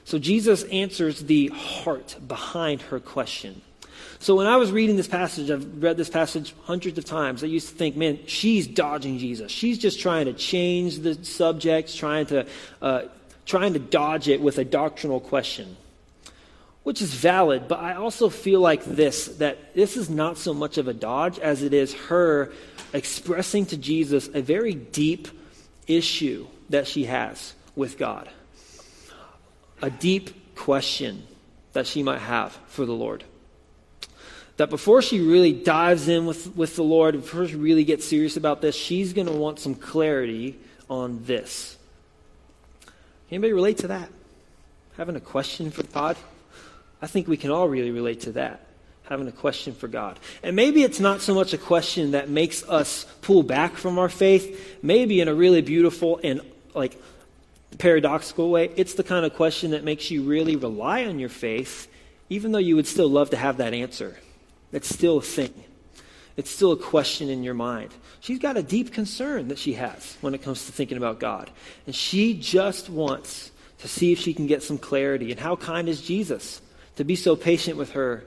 So, 0.05 0.19
Jesus 0.19 0.63
answers 0.65 1.25
the 1.25 1.49
heart 1.49 2.17
behind 2.27 2.83
her 2.83 3.01
question. 3.01 3.63
So 4.25 4.37
when 4.37 4.47
I 4.47 4.57
was 4.57 4.73
reading 4.73 4.97
this 4.97 5.07
passage, 5.07 5.51
I've 5.51 5.83
read 5.83 5.99
this 5.99 6.09
passage 6.09 6.55
hundreds 6.63 6.97
of 6.97 7.05
times. 7.05 7.45
I 7.45 7.47
used 7.47 7.69
to 7.69 7.75
think, 7.75 7.95
man, 7.95 8.21
she's 8.25 8.67
dodging 8.67 9.19
Jesus. 9.19 9.53
She's 9.53 9.77
just 9.77 10.01
trying 10.01 10.25
to 10.25 10.33
change 10.33 11.01
the 11.01 11.23
subject, 11.27 11.95
trying 11.95 12.25
to 12.29 12.47
uh, 12.81 13.03
trying 13.45 13.75
to 13.75 13.79
dodge 13.79 14.29
it 14.29 14.41
with 14.41 14.57
a 14.57 14.65
doctrinal 14.65 15.21
question, 15.21 15.77
which 16.85 17.03
is 17.03 17.13
valid. 17.13 17.69
But 17.69 17.81
I 17.81 17.97
also 17.97 18.31
feel 18.31 18.61
like 18.61 18.83
this 18.87 19.27
that 19.27 19.75
this 19.75 19.95
is 19.95 20.09
not 20.09 20.39
so 20.39 20.55
much 20.55 20.79
of 20.79 20.89
a 20.89 20.95
dodge 20.95 21.39
as 21.39 21.63
it 21.63 21.75
is 21.75 21.93
her 22.09 22.51
expressing 22.95 23.67
to 23.67 23.77
Jesus 23.77 24.31
a 24.33 24.41
very 24.41 24.73
deep 24.73 25.29
issue 25.87 26.47
that 26.71 26.87
she 26.87 27.05
has 27.05 27.53
with 27.77 27.99
God, 27.99 28.31
a 29.83 29.91
deep 29.91 30.55
question 30.57 31.27
that 31.75 31.87
she 31.87 32.03
might 32.03 32.21
have 32.21 32.59
for 32.69 32.87
the 32.87 32.95
Lord 32.95 33.23
that 34.57 34.71
before 34.71 35.03
she 35.03 35.21
really 35.21 35.53
dives 35.53 36.09
in 36.09 36.27
with, 36.27 36.57
with 36.57 36.77
the 36.77 36.85
Lord, 36.85 37.15
before 37.15 37.47
she 37.47 37.57
really 37.57 37.85
gets 37.85 38.05
serious 38.05 38.37
about 38.37 38.61
this, 38.61 38.77
she's 38.77 39.13
going 39.13 39.27
to 39.27 39.33
want 39.33 39.59
some 39.59 39.75
clarity 39.75 40.59
on 40.89 41.25
this. 41.25 41.77
Anybody 43.31 43.53
relate 43.53 43.79
to 43.79 43.89
that? 43.89 44.09
Having 44.97 45.17
a 45.17 45.21
question 45.21 45.71
for 45.71 45.83
God? 45.83 46.17
I 47.03 47.07
think 47.07 47.27
we 47.27 47.37
can 47.37 47.51
all 47.51 47.69
really 47.69 47.91
relate 47.91 48.21
to 48.23 48.33
that. 48.33 48.61
Having 49.05 49.29
a 49.29 49.33
question 49.33 49.75
for 49.75 49.89
God. 49.89 50.19
And 50.43 50.55
maybe 50.55 50.83
it's 50.83 51.01
not 51.01 51.21
so 51.21 51.35
much 51.35 51.53
a 51.53 51.59
question 51.59 52.13
that 52.13 52.29
makes 52.29 52.63
us 52.69 53.05
pull 53.23 53.43
back 53.43 53.75
from 53.75 53.99
our 53.99 54.09
faith. 54.09 54.79
Maybe 54.83 55.21
in 55.21 55.29
a 55.29 55.35
really 55.35 55.63
beautiful 55.63 56.21
and 56.23 56.41
like 56.75 56.97
paradoxical 57.79 58.51
way, 58.51 58.71
it's 58.77 58.95
the 58.95 59.03
kind 59.03 59.27
of 59.27 59.35
question 59.35 59.73
that 59.73 59.85
makes 59.85 60.11
you 60.11 60.23
really 60.23 60.57
rely 60.57 61.07
on 61.07 61.19
your 61.19 61.29
faith, 61.29 61.89
even 62.31 62.53
though 62.53 62.59
you 62.59 62.77
would 62.77 62.87
still 62.87 63.09
love 63.09 63.31
to 63.31 63.37
have 63.37 63.57
that 63.57 63.75
answer. 63.75 64.17
That's 64.75 64.89
still 64.89 65.19
a 65.19 65.23
thing. 65.23 65.55
It's 66.37 66.51
still 66.51 66.73
a 66.73 66.77
question 66.77 67.29
in 67.29 67.45
your 67.45 67.55
mind. 67.55 67.95
She's 68.19 68.41
got 68.41 68.57
a 68.57 68.63
deep 68.63 68.93
concern 68.93 69.47
that 69.47 69.59
she 69.61 69.75
has 69.75 70.17
when 70.21 70.35
it 70.35 70.43
comes 70.43 70.67
to 70.67 70.73
thinking 70.73 70.97
about 70.97 71.21
God. 71.21 71.49
And 71.87 71.95
she 71.95 72.35
just 72.35 72.91
wants 72.91 73.53
to 73.79 73.87
see 73.87 74.11
if 74.11 74.19
she 74.19 74.35
can 74.35 74.49
get 74.49 74.65
some 74.65 74.77
clarity. 74.77 75.31
And 75.31 75.39
how 75.39 75.55
kind 75.55 75.89
is 75.89 76.03
Jesus 76.03 76.61
to 76.97 77.05
be 77.05 77.15
so 77.15 77.37
patient 77.37 77.77
with 77.77 77.93
her, 77.93 78.25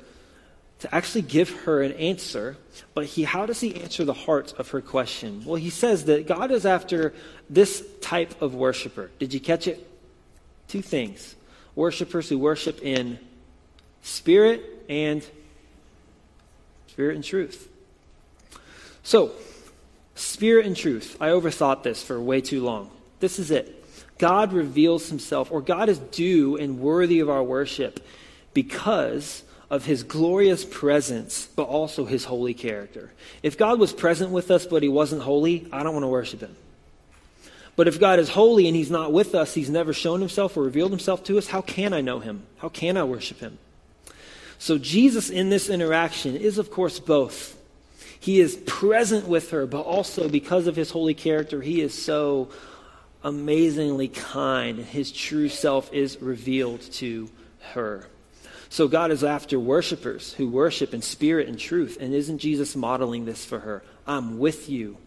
to 0.80 0.96
actually 0.96 1.24
give 1.24 1.50
her 1.66 1.82
an 1.82 1.92
answer. 1.92 2.56
But 2.94 3.08
he, 3.08 3.26
how 3.26 3.46
does 3.46 3.60
he 3.60 3.76
answer 3.82 4.06
the 4.06 4.14
heart 4.14 4.54
of 4.58 4.70
her 4.70 4.80
question? 4.80 5.44
Well, 5.44 5.56
he 5.56 5.70
says 5.70 6.06
that 6.06 6.28
God 6.28 6.50
is 6.52 6.66
after 6.66 7.14
this 7.50 7.86
type 8.00 8.42
of 8.42 8.56
worshiper. 8.56 9.12
Did 9.20 9.34
you 9.34 9.42
catch 9.42 9.68
it? 9.68 9.86
Two 10.70 10.82
things 10.82 11.36
worshipers 11.76 12.30
who 12.30 12.40
worship 12.40 12.82
in 12.82 13.20
spirit 14.02 14.64
and 14.88 15.28
spirit 16.98 17.14
and 17.14 17.24
truth. 17.24 17.70
So, 19.04 19.32
spirit 20.16 20.66
and 20.66 20.76
truth. 20.76 21.16
I 21.22 21.28
overthought 21.28 21.84
this 21.84 22.02
for 22.02 22.20
way 22.20 22.42
too 22.42 22.64
long. 22.64 22.90
This 23.20 23.38
is 23.38 23.52
it. 23.52 23.86
God 24.18 24.52
reveals 24.52 25.08
himself, 25.08 25.52
or 25.52 25.62
God 25.62 25.90
is 25.90 26.00
due 26.00 26.58
and 26.58 26.80
worthy 26.80 27.20
of 27.20 27.30
our 27.30 27.44
worship 27.44 28.04
because 28.56 29.44
of 29.70 29.86
his 29.86 30.02
glorious 30.02 30.66
presence, 30.66 31.48
but 31.56 31.68
also 31.68 32.04
his 32.04 32.26
holy 32.26 32.56
character. 32.56 33.12
If 33.44 33.60
God 33.60 33.80
was 33.80 33.94
present 33.94 34.32
with 34.32 34.50
us, 34.50 34.66
but 34.66 34.82
he 34.82 34.90
wasn't 34.90 35.22
holy, 35.22 35.68
I 35.72 35.84
don't 35.84 35.94
want 35.94 36.04
to 36.04 36.08
worship 36.08 36.40
him. 36.40 36.56
But 37.76 37.88
if 37.88 38.00
God 38.00 38.18
is 38.18 38.30
holy 38.30 38.66
and 38.66 38.76
he's 38.76 38.90
not 38.90 39.14
with 39.14 39.36
us, 39.36 39.54
he's 39.54 39.70
never 39.70 39.94
shown 39.94 40.20
himself 40.20 40.58
or 40.58 40.64
revealed 40.64 40.90
himself 40.90 41.24
to 41.26 41.38
us, 41.38 41.46
how 41.46 41.62
can 41.62 41.94
I 41.94 42.02
know 42.02 42.22
him? 42.22 42.48
How 42.58 42.70
can 42.70 42.98
I 42.98 43.04
worship 43.04 43.40
him? 43.40 43.60
So 44.60 44.78
Jesus 44.78 45.30
in 45.30 45.50
this 45.50 45.70
interaction 45.70 46.36
is, 46.36 46.58
of 46.58 46.72
course, 46.72 47.00
both. 47.00 47.56
He 48.20 48.40
is 48.40 48.56
present 48.66 49.28
with 49.28 49.52
her, 49.52 49.66
but 49.66 49.82
also 49.82 50.28
because 50.28 50.68
of 50.68 50.76
his 50.76 50.92
holy 50.92 51.14
character, 51.14 51.62
he 51.62 51.82
is 51.82 51.94
so 51.94 52.50
amazingly 53.24 54.08
kind, 54.08 54.80
his 54.80 55.12
true 55.12 55.50
self 55.50 55.94
is 55.94 56.22
revealed 56.22 56.82
to 56.82 57.30
her. 57.74 58.08
So 58.70 58.88
God 58.88 59.12
is 59.12 59.24
after 59.24 59.60
worshipers 59.60 60.34
who 60.34 60.50
worship 60.50 60.94
in 60.94 61.02
spirit 61.02 61.48
and 61.48 61.58
truth. 61.58 61.98
And 62.00 62.14
isn't 62.14 62.40
Jesus 62.40 62.76
modeling 62.76 63.26
this 63.26 63.46
for 63.46 63.60
her? 63.60 63.84
I'm 64.06 64.40
with 64.40 64.70
you. 64.70 64.98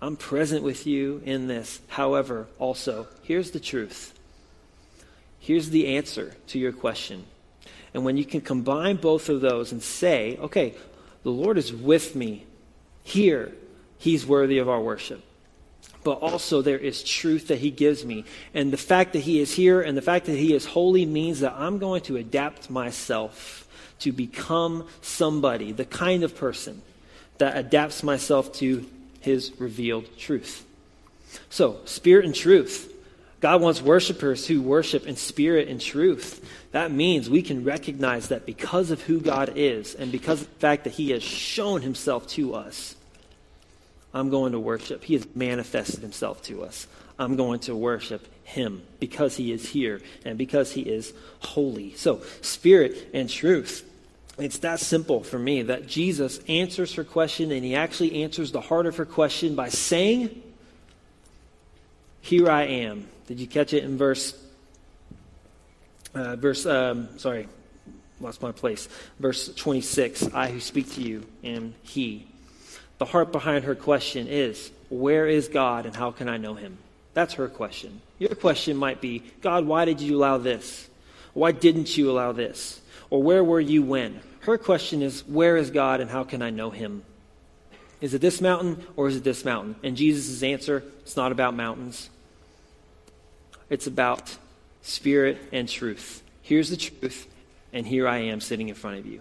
I'm 0.00 0.16
present 0.16 0.62
with 0.62 0.86
you 0.86 1.22
in 1.24 1.46
this. 1.46 1.80
However, 1.88 2.46
also, 2.58 3.08
here's 3.22 3.50
the 3.52 3.60
truth. 3.60 4.14
Here's 5.38 5.70
the 5.70 5.96
answer 5.96 6.36
to 6.48 6.58
your 6.58 6.72
question. 6.72 7.24
And 7.94 8.04
when 8.04 8.16
you 8.16 8.24
can 8.24 8.40
combine 8.40 8.96
both 8.96 9.28
of 9.28 9.40
those 9.40 9.72
and 9.72 9.82
say, 9.82 10.36
okay, 10.38 10.74
the 11.22 11.30
Lord 11.30 11.58
is 11.58 11.72
with 11.72 12.16
me 12.16 12.46
here, 13.02 13.52
He's 13.98 14.26
worthy 14.26 14.58
of 14.58 14.68
our 14.68 14.80
worship 14.80 15.22
but 16.04 16.18
also 16.18 16.62
there 16.62 16.78
is 16.78 17.02
truth 17.02 17.48
that 17.48 17.58
he 17.58 17.70
gives 17.70 18.04
me. 18.04 18.24
And 18.54 18.72
the 18.72 18.76
fact 18.76 19.12
that 19.12 19.20
he 19.20 19.40
is 19.40 19.54
here 19.54 19.80
and 19.80 19.96
the 19.96 20.02
fact 20.02 20.26
that 20.26 20.36
he 20.36 20.54
is 20.54 20.66
holy 20.66 21.06
means 21.06 21.40
that 21.40 21.54
I'm 21.56 21.78
going 21.78 22.02
to 22.02 22.16
adapt 22.16 22.70
myself 22.70 23.68
to 24.00 24.12
become 24.12 24.88
somebody, 25.00 25.72
the 25.72 25.84
kind 25.84 26.24
of 26.24 26.36
person 26.36 26.82
that 27.38 27.56
adapts 27.56 28.02
myself 28.02 28.52
to 28.54 28.86
his 29.20 29.52
revealed 29.60 30.06
truth. 30.18 30.64
So, 31.50 31.80
spirit 31.84 32.24
and 32.24 32.34
truth. 32.34 32.88
God 33.40 33.60
wants 33.60 33.82
worshipers 33.82 34.46
who 34.46 34.60
worship 34.62 35.06
in 35.06 35.16
spirit 35.16 35.68
and 35.68 35.80
truth. 35.80 36.48
That 36.72 36.90
means 36.90 37.28
we 37.28 37.42
can 37.42 37.64
recognize 37.64 38.28
that 38.28 38.46
because 38.46 38.90
of 38.90 39.02
who 39.02 39.20
God 39.20 39.52
is 39.56 39.94
and 39.94 40.10
because 40.10 40.42
of 40.42 40.48
the 40.48 40.58
fact 40.58 40.84
that 40.84 40.94
he 40.94 41.10
has 41.10 41.22
shown 41.22 41.82
himself 41.82 42.26
to 42.28 42.54
us, 42.54 42.96
I'm 44.14 44.30
going 44.30 44.52
to 44.52 44.58
worship. 44.58 45.04
He 45.04 45.14
has 45.14 45.26
manifested 45.34 46.00
himself 46.00 46.42
to 46.44 46.64
us. 46.64 46.86
I'm 47.18 47.36
going 47.36 47.60
to 47.60 47.76
worship 47.76 48.26
him 48.44 48.82
because 49.00 49.36
he 49.36 49.52
is 49.52 49.68
here 49.68 50.00
and 50.24 50.36
because 50.36 50.72
he 50.72 50.82
is 50.82 51.12
holy. 51.40 51.94
So, 51.94 52.22
spirit 52.40 53.10
and 53.14 53.28
truth. 53.28 53.88
It's 54.38 54.58
that 54.58 54.80
simple 54.80 55.22
for 55.22 55.38
me 55.38 55.62
that 55.62 55.86
Jesus 55.86 56.40
answers 56.48 56.94
her 56.94 57.04
question 57.04 57.52
and 57.52 57.62
he 57.64 57.74
actually 57.74 58.22
answers 58.22 58.50
the 58.50 58.62
heart 58.62 58.86
of 58.86 58.96
her 58.96 59.04
question 59.04 59.54
by 59.54 59.68
saying, 59.68 60.42
Here 62.22 62.50
I 62.50 62.62
am. 62.64 63.08
Did 63.26 63.40
you 63.40 63.46
catch 63.46 63.74
it 63.74 63.84
in 63.84 63.98
verse? 63.98 64.41
Uh, 66.14 66.36
verse, 66.36 66.66
um, 66.66 67.08
sorry, 67.18 67.48
lost 68.20 68.42
my 68.42 68.52
place. 68.52 68.88
Verse 69.18 69.52
26 69.54 70.32
I 70.34 70.50
who 70.50 70.60
speak 70.60 70.92
to 70.92 71.02
you 71.02 71.26
am 71.42 71.74
he 71.82 72.26
the 73.02 73.06
heart 73.06 73.32
behind 73.32 73.64
her 73.64 73.74
question 73.74 74.28
is 74.28 74.70
where 74.88 75.26
is 75.26 75.48
God 75.48 75.86
and 75.86 75.96
how 75.96 76.12
can 76.12 76.28
I 76.28 76.36
know 76.36 76.54
him? 76.54 76.78
That's 77.14 77.34
her 77.34 77.48
question. 77.48 78.00
Your 78.20 78.36
question 78.36 78.76
might 78.76 79.00
be 79.00 79.24
God, 79.40 79.66
why 79.66 79.86
did 79.86 80.00
you 80.00 80.16
allow 80.16 80.38
this? 80.38 80.88
Why 81.34 81.50
didn't 81.50 81.96
you 81.96 82.12
allow 82.12 82.30
this? 82.30 82.80
Or 83.10 83.20
where 83.20 83.42
were 83.42 83.58
you 83.58 83.82
when? 83.82 84.20
Her 84.42 84.56
question 84.56 85.02
is 85.02 85.26
where 85.26 85.56
is 85.56 85.72
God 85.72 86.00
and 86.00 86.10
how 86.10 86.22
can 86.22 86.42
I 86.42 86.50
know 86.50 86.70
him? 86.70 87.02
Is 88.00 88.14
it 88.14 88.20
this 88.20 88.40
mountain 88.40 88.86
or 88.94 89.08
is 89.08 89.16
it 89.16 89.24
this 89.24 89.44
mountain? 89.44 89.74
And 89.82 89.96
Jesus' 89.96 90.44
answer 90.44 90.84
it's 91.02 91.16
not 91.16 91.32
about 91.32 91.54
mountains, 91.54 92.08
it's 93.68 93.88
about 93.88 94.36
spirit 94.82 95.38
and 95.52 95.68
truth. 95.68 96.22
Here's 96.42 96.70
the 96.70 96.76
truth, 96.76 97.26
and 97.72 97.86
here 97.86 98.06
I 98.06 98.18
am 98.18 98.40
sitting 98.40 98.68
in 98.68 98.74
front 98.74 98.98
of 98.98 99.06
you. 99.06 99.20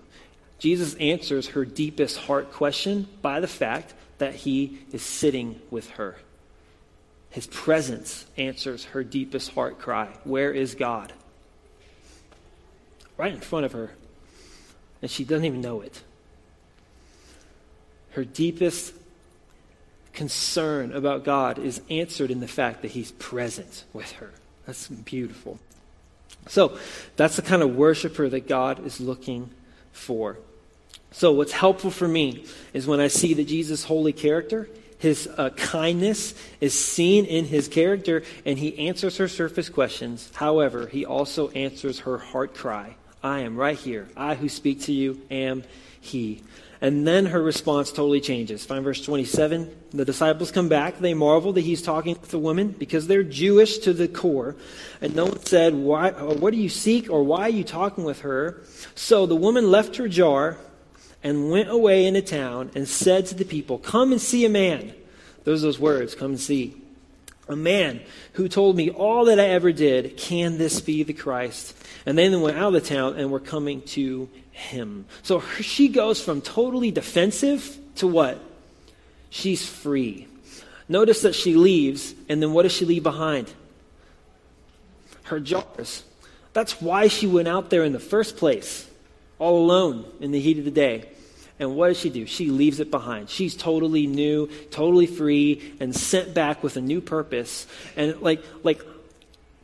Jesus 0.59 0.93
answers 0.95 1.47
her 1.49 1.65
deepest 1.65 2.17
heart 2.17 2.51
question 2.51 3.07
by 3.21 3.39
the 3.39 3.47
fact 3.47 3.93
that 4.17 4.35
he 4.35 4.79
is 4.91 5.01
sitting 5.01 5.59
with 5.71 5.89
her. 5.91 6.17
His 7.31 7.47
presence 7.47 8.25
answers 8.37 8.85
her 8.85 9.03
deepest 9.03 9.51
heart 9.51 9.79
cry 9.79 10.09
Where 10.23 10.51
is 10.51 10.75
God? 10.75 11.13
Right 13.17 13.33
in 13.33 13.39
front 13.39 13.65
of 13.65 13.71
her. 13.71 13.91
And 15.01 15.09
she 15.09 15.23
doesn't 15.23 15.45
even 15.45 15.61
know 15.61 15.81
it. 15.81 16.03
Her 18.11 18.25
deepest 18.25 18.93
concern 20.13 20.93
about 20.93 21.23
God 21.23 21.57
is 21.57 21.81
answered 21.89 22.29
in 22.29 22.39
the 22.39 22.47
fact 22.47 22.81
that 22.81 22.91
he's 22.91 23.11
present 23.13 23.85
with 23.93 24.11
her. 24.13 24.31
That's 24.65 24.87
beautiful. 24.87 25.59
So, 26.47 26.77
that's 27.17 27.35
the 27.35 27.41
kind 27.41 27.61
of 27.61 27.75
worshiper 27.75 28.27
that 28.29 28.47
God 28.47 28.85
is 28.85 28.99
looking 28.99 29.49
for. 29.91 30.37
So, 31.11 31.33
what's 31.33 31.51
helpful 31.51 31.91
for 31.91 32.07
me 32.07 32.45
is 32.73 32.87
when 32.87 32.99
I 32.99 33.07
see 33.07 33.33
that 33.33 33.43
Jesus' 33.45 33.83
holy 33.83 34.13
character, 34.13 34.69
his 34.97 35.27
uh, 35.37 35.49
kindness 35.51 36.33
is 36.61 36.73
seen 36.73 37.25
in 37.25 37.45
his 37.45 37.67
character, 37.67 38.23
and 38.45 38.57
he 38.57 38.87
answers 38.87 39.17
her 39.17 39.27
surface 39.27 39.69
questions. 39.69 40.31
However, 40.35 40.87
he 40.87 41.05
also 41.05 41.49
answers 41.49 41.99
her 41.99 42.17
heart 42.17 42.55
cry 42.55 42.95
I 43.23 43.41
am 43.41 43.55
right 43.55 43.77
here. 43.77 44.07
I 44.17 44.35
who 44.35 44.49
speak 44.49 44.81
to 44.83 44.93
you 44.93 45.21
am 45.29 45.63
he. 45.99 46.41
And 46.83 47.07
then 47.07 47.27
her 47.27 47.41
response 47.41 47.91
totally 47.91 48.21
changes. 48.21 48.65
Find 48.65 48.83
verse 48.83 49.05
27. 49.05 49.71
The 49.91 50.03
disciples 50.03 50.51
come 50.51 50.67
back. 50.67 50.97
They 50.97 51.13
marvel 51.13 51.53
that 51.53 51.61
he's 51.61 51.83
talking 51.83 52.17
with 52.19 52.33
a 52.33 52.39
woman 52.39 52.69
because 52.69 53.05
they're 53.05 53.21
Jewish 53.21 53.77
to 53.79 53.93
the 53.93 54.07
core. 54.07 54.55
And 54.99 55.15
no 55.15 55.25
one 55.25 55.45
said, 55.45 55.75
why, 55.75 56.09
What 56.09 56.51
do 56.51 56.57
you 56.57 56.69
seek 56.69 57.07
or 57.07 57.23
why 57.23 57.41
are 57.41 57.49
you 57.49 57.63
talking 57.63 58.03
with 58.03 58.21
her? 58.21 58.63
So 58.95 59.27
the 59.27 59.35
woman 59.35 59.69
left 59.69 59.97
her 59.97 60.07
jar 60.07 60.57
and 61.23 61.51
went 61.51 61.69
away 61.69 62.07
into 62.07 62.23
town 62.23 62.71
and 62.73 62.87
said 62.87 63.27
to 63.27 63.35
the 63.35 63.45
people, 63.45 63.77
Come 63.77 64.11
and 64.11 64.19
see 64.19 64.43
a 64.43 64.49
man. 64.49 64.93
Those 65.43 65.63
are 65.63 65.67
those 65.67 65.79
words, 65.79 66.15
come 66.15 66.31
and 66.31 66.39
see. 66.39 66.75
A 67.47 67.55
man 67.55 68.01
who 68.33 68.47
told 68.47 68.75
me 68.75 68.89
all 68.89 69.25
that 69.25 69.39
I 69.39 69.49
ever 69.49 69.71
did. 69.71 70.17
Can 70.17 70.57
this 70.57 70.79
be 70.79 71.03
the 71.03 71.13
Christ? 71.13 71.75
And 72.05 72.17
then 72.17 72.31
they 72.31 72.37
went 72.37 72.57
out 72.57 72.73
of 72.73 72.81
the 72.81 72.87
town 72.87 73.15
and 73.17 73.31
were 73.31 73.39
coming 73.39 73.81
to 73.83 74.29
him. 74.51 75.05
So 75.23 75.41
she 75.59 75.87
goes 75.87 76.21
from 76.21 76.41
totally 76.41 76.91
defensive 76.91 77.77
to 77.95 78.07
what? 78.07 78.39
She's 79.29 79.65
free. 79.67 80.27
Notice 80.89 81.21
that 81.21 81.35
she 81.35 81.55
leaves, 81.55 82.13
and 82.27 82.41
then 82.41 82.53
what 82.53 82.63
does 82.63 82.73
she 82.73 82.85
leave 82.85 83.03
behind? 83.03 83.53
Her 85.23 85.39
jars. 85.39 86.03
That's 86.53 86.81
why 86.81 87.07
she 87.07 87.27
went 87.27 87.47
out 87.47 87.69
there 87.69 87.83
in 87.83 87.93
the 87.93 87.99
first 87.99 88.35
place 88.35 88.89
all 89.39 89.63
alone 89.63 90.05
in 90.19 90.31
the 90.31 90.39
heat 90.39 90.59
of 90.59 90.65
the 90.65 90.71
day. 90.71 91.09
And 91.59 91.75
what 91.75 91.89
does 91.89 91.99
she 91.99 92.09
do? 92.09 92.25
She 92.25 92.47
leaves 92.47 92.79
it 92.79 92.91
behind. 92.91 93.29
She's 93.29 93.55
totally 93.55 94.07
new, 94.07 94.47
totally 94.71 95.05
free, 95.05 95.75
and 95.79 95.95
sent 95.95 96.33
back 96.33 96.63
with 96.63 96.75
a 96.75 96.81
new 96.81 97.01
purpose. 97.01 97.67
And 97.95 98.19
like, 98.21 98.43
like, 98.63 98.81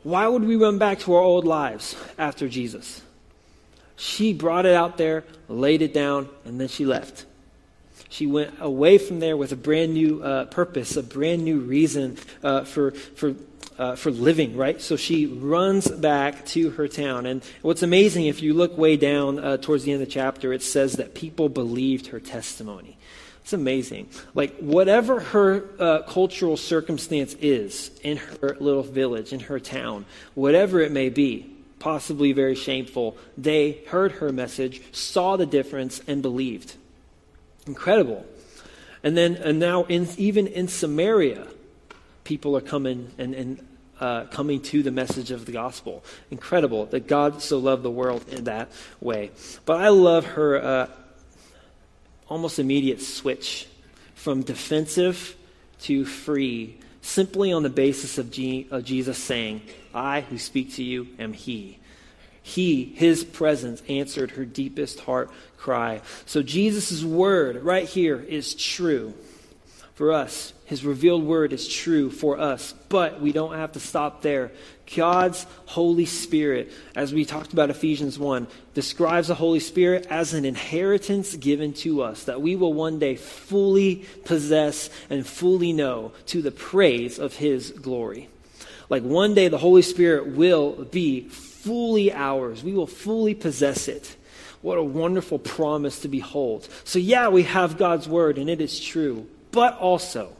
why 0.02 0.26
would 0.26 0.44
we 0.44 0.56
run 0.56 0.78
back 0.78 1.00
to 1.00 1.14
our 1.14 1.22
old 1.22 1.44
lives 1.44 1.96
after 2.16 2.48
Jesus? 2.48 3.02
She 3.96 4.32
brought 4.32 4.64
it 4.64 4.74
out 4.74 4.96
there, 4.96 5.24
laid 5.48 5.82
it 5.82 5.92
down, 5.92 6.28
and 6.44 6.60
then 6.60 6.68
she 6.68 6.84
left. 6.84 7.26
She 8.08 8.26
went 8.26 8.54
away 8.60 8.96
from 8.98 9.20
there 9.20 9.36
with 9.36 9.52
a 9.52 9.56
brand 9.56 9.92
new 9.92 10.22
uh, 10.22 10.44
purpose, 10.46 10.96
a 10.96 11.02
brand 11.02 11.44
new 11.44 11.58
reason 11.58 12.16
uh, 12.42 12.64
for, 12.64 12.92
for 12.92 13.34
uh, 13.78 13.94
for 13.94 14.10
living, 14.10 14.56
right? 14.56 14.80
So 14.80 14.96
she 14.96 15.26
runs 15.26 15.88
back 15.88 16.44
to 16.46 16.70
her 16.70 16.88
town. 16.88 17.26
And 17.26 17.42
what's 17.62 17.82
amazing, 17.82 18.26
if 18.26 18.42
you 18.42 18.52
look 18.52 18.76
way 18.76 18.96
down 18.96 19.38
uh, 19.38 19.56
towards 19.56 19.84
the 19.84 19.92
end 19.92 20.02
of 20.02 20.08
the 20.08 20.12
chapter, 20.12 20.52
it 20.52 20.62
says 20.62 20.94
that 20.94 21.14
people 21.14 21.48
believed 21.48 22.08
her 22.08 22.18
testimony. 22.18 22.98
It's 23.48 23.54
amazing. 23.54 24.10
Like, 24.34 24.58
whatever 24.58 25.20
her 25.20 25.64
uh, 25.78 26.02
cultural 26.02 26.58
circumstance 26.58 27.34
is 27.40 27.90
in 28.02 28.18
her 28.18 28.58
little 28.60 28.82
village, 28.82 29.32
in 29.32 29.40
her 29.40 29.58
town, 29.58 30.04
whatever 30.34 30.80
it 30.80 30.92
may 30.92 31.08
be, 31.08 31.50
possibly 31.78 32.32
very 32.32 32.54
shameful, 32.54 33.16
they 33.38 33.78
heard 33.86 34.12
her 34.12 34.32
message, 34.32 34.82
saw 34.92 35.36
the 35.38 35.46
difference, 35.46 36.02
and 36.06 36.20
believed. 36.20 36.74
Incredible. 37.66 38.26
And 39.02 39.16
then, 39.16 39.36
and 39.36 39.58
now, 39.58 39.84
in, 39.84 40.06
even 40.18 40.46
in 40.46 40.68
Samaria, 40.68 41.46
people 42.24 42.54
are 42.54 42.60
coming 42.60 43.12
and, 43.16 43.34
and 43.34 43.66
uh, 43.98 44.24
coming 44.24 44.60
to 44.60 44.82
the 44.82 44.90
message 44.90 45.30
of 45.30 45.46
the 45.46 45.52
gospel. 45.52 46.04
Incredible 46.30 46.84
that 46.84 47.06
God 47.06 47.40
so 47.40 47.56
loved 47.56 47.82
the 47.82 47.90
world 47.90 48.28
in 48.28 48.44
that 48.44 48.70
way. 49.00 49.30
But 49.64 49.80
I 49.80 49.88
love 49.88 50.26
her 50.26 50.62
uh, 50.62 50.90
almost 52.28 52.58
immediate 52.58 53.00
switch 53.00 53.66
from 54.14 54.42
defensive 54.42 55.36
to 55.80 56.04
free, 56.04 56.78
simply 57.02 57.52
on 57.52 57.62
the 57.62 57.70
basis 57.70 58.18
of, 58.18 58.30
G- 58.30 58.66
of 58.70 58.84
Jesus 58.84 59.18
saying, 59.18 59.62
I 59.94 60.22
who 60.22 60.38
speak 60.38 60.74
to 60.74 60.84
you 60.84 61.08
am 61.18 61.32
He. 61.32 61.78
He, 62.42 62.84
His 62.84 63.24
presence, 63.24 63.82
answered 63.88 64.32
her 64.32 64.44
deepest 64.44 65.00
heart 65.00 65.30
cry. 65.56 66.00
So 66.26 66.42
Jesus' 66.42 67.04
word 67.04 67.62
right 67.62 67.88
here 67.88 68.20
is 68.20 68.54
true 68.54 69.14
for 69.94 70.12
us. 70.12 70.52
His 70.64 70.84
revealed 70.84 71.24
word 71.24 71.52
is 71.52 71.66
true 71.68 72.10
for 72.10 72.38
us, 72.38 72.74
but 72.88 73.20
we 73.20 73.32
don't 73.32 73.54
have 73.54 73.72
to 73.72 73.80
stop 73.80 74.22
there. 74.22 74.52
God's 74.94 75.46
Holy 75.66 76.06
Spirit, 76.06 76.72
as 76.94 77.12
we 77.12 77.24
talked 77.24 77.52
about 77.52 77.70
Ephesians 77.70 78.18
1, 78.18 78.46
describes 78.74 79.28
the 79.28 79.34
Holy 79.34 79.60
Spirit 79.60 80.06
as 80.10 80.34
an 80.34 80.44
inheritance 80.44 81.36
given 81.36 81.72
to 81.74 82.02
us 82.02 82.24
that 82.24 82.40
we 82.40 82.56
will 82.56 82.72
one 82.72 82.98
day 82.98 83.16
fully 83.16 84.04
possess 84.24 84.90
and 85.10 85.26
fully 85.26 85.72
know 85.72 86.12
to 86.26 86.42
the 86.42 86.50
praise 86.50 87.18
of 87.18 87.34
His 87.34 87.70
glory. 87.70 88.28
Like 88.88 89.02
one 89.02 89.34
day 89.34 89.48
the 89.48 89.58
Holy 89.58 89.82
Spirit 89.82 90.28
will 90.28 90.84
be 90.84 91.28
fully 91.28 92.12
ours, 92.12 92.62
we 92.62 92.72
will 92.72 92.86
fully 92.86 93.34
possess 93.34 93.88
it. 93.88 94.16
What 94.60 94.78
a 94.78 94.82
wonderful 94.82 95.38
promise 95.38 96.00
to 96.00 96.08
behold. 96.08 96.68
So, 96.82 96.98
yeah, 96.98 97.28
we 97.28 97.44
have 97.44 97.78
God's 97.78 98.08
word, 98.08 98.38
and 98.38 98.50
it 98.50 98.60
is 98.60 98.80
true, 98.80 99.28
but 99.52 99.78
also, 99.78 100.36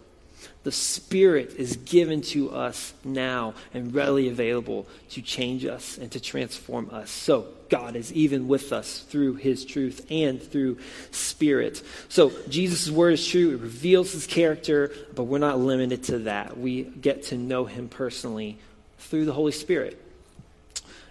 the 0.64 0.72
Spirit 0.72 1.54
is 1.56 1.76
given 1.76 2.20
to 2.20 2.50
us 2.50 2.92
now 3.04 3.54
and 3.72 3.94
readily 3.94 4.28
available 4.28 4.86
to 5.10 5.22
change 5.22 5.64
us 5.64 5.98
and 5.98 6.10
to 6.12 6.20
transform 6.20 6.90
us. 6.92 7.10
So, 7.10 7.48
God 7.68 7.96
is 7.96 8.12
even 8.12 8.48
with 8.48 8.72
us 8.72 9.00
through 9.00 9.34
His 9.34 9.64
truth 9.64 10.06
and 10.10 10.42
through 10.42 10.78
Spirit. 11.10 11.82
So, 12.08 12.32
Jesus' 12.48 12.90
word 12.90 13.14
is 13.14 13.26
true. 13.26 13.54
It 13.54 13.60
reveals 13.60 14.12
His 14.12 14.26
character, 14.26 14.90
but 15.14 15.24
we're 15.24 15.38
not 15.38 15.58
limited 15.58 16.04
to 16.04 16.18
that. 16.20 16.58
We 16.58 16.82
get 16.82 17.24
to 17.24 17.36
know 17.36 17.64
Him 17.64 17.88
personally 17.88 18.58
through 18.98 19.26
the 19.26 19.32
Holy 19.32 19.52
Spirit. 19.52 20.02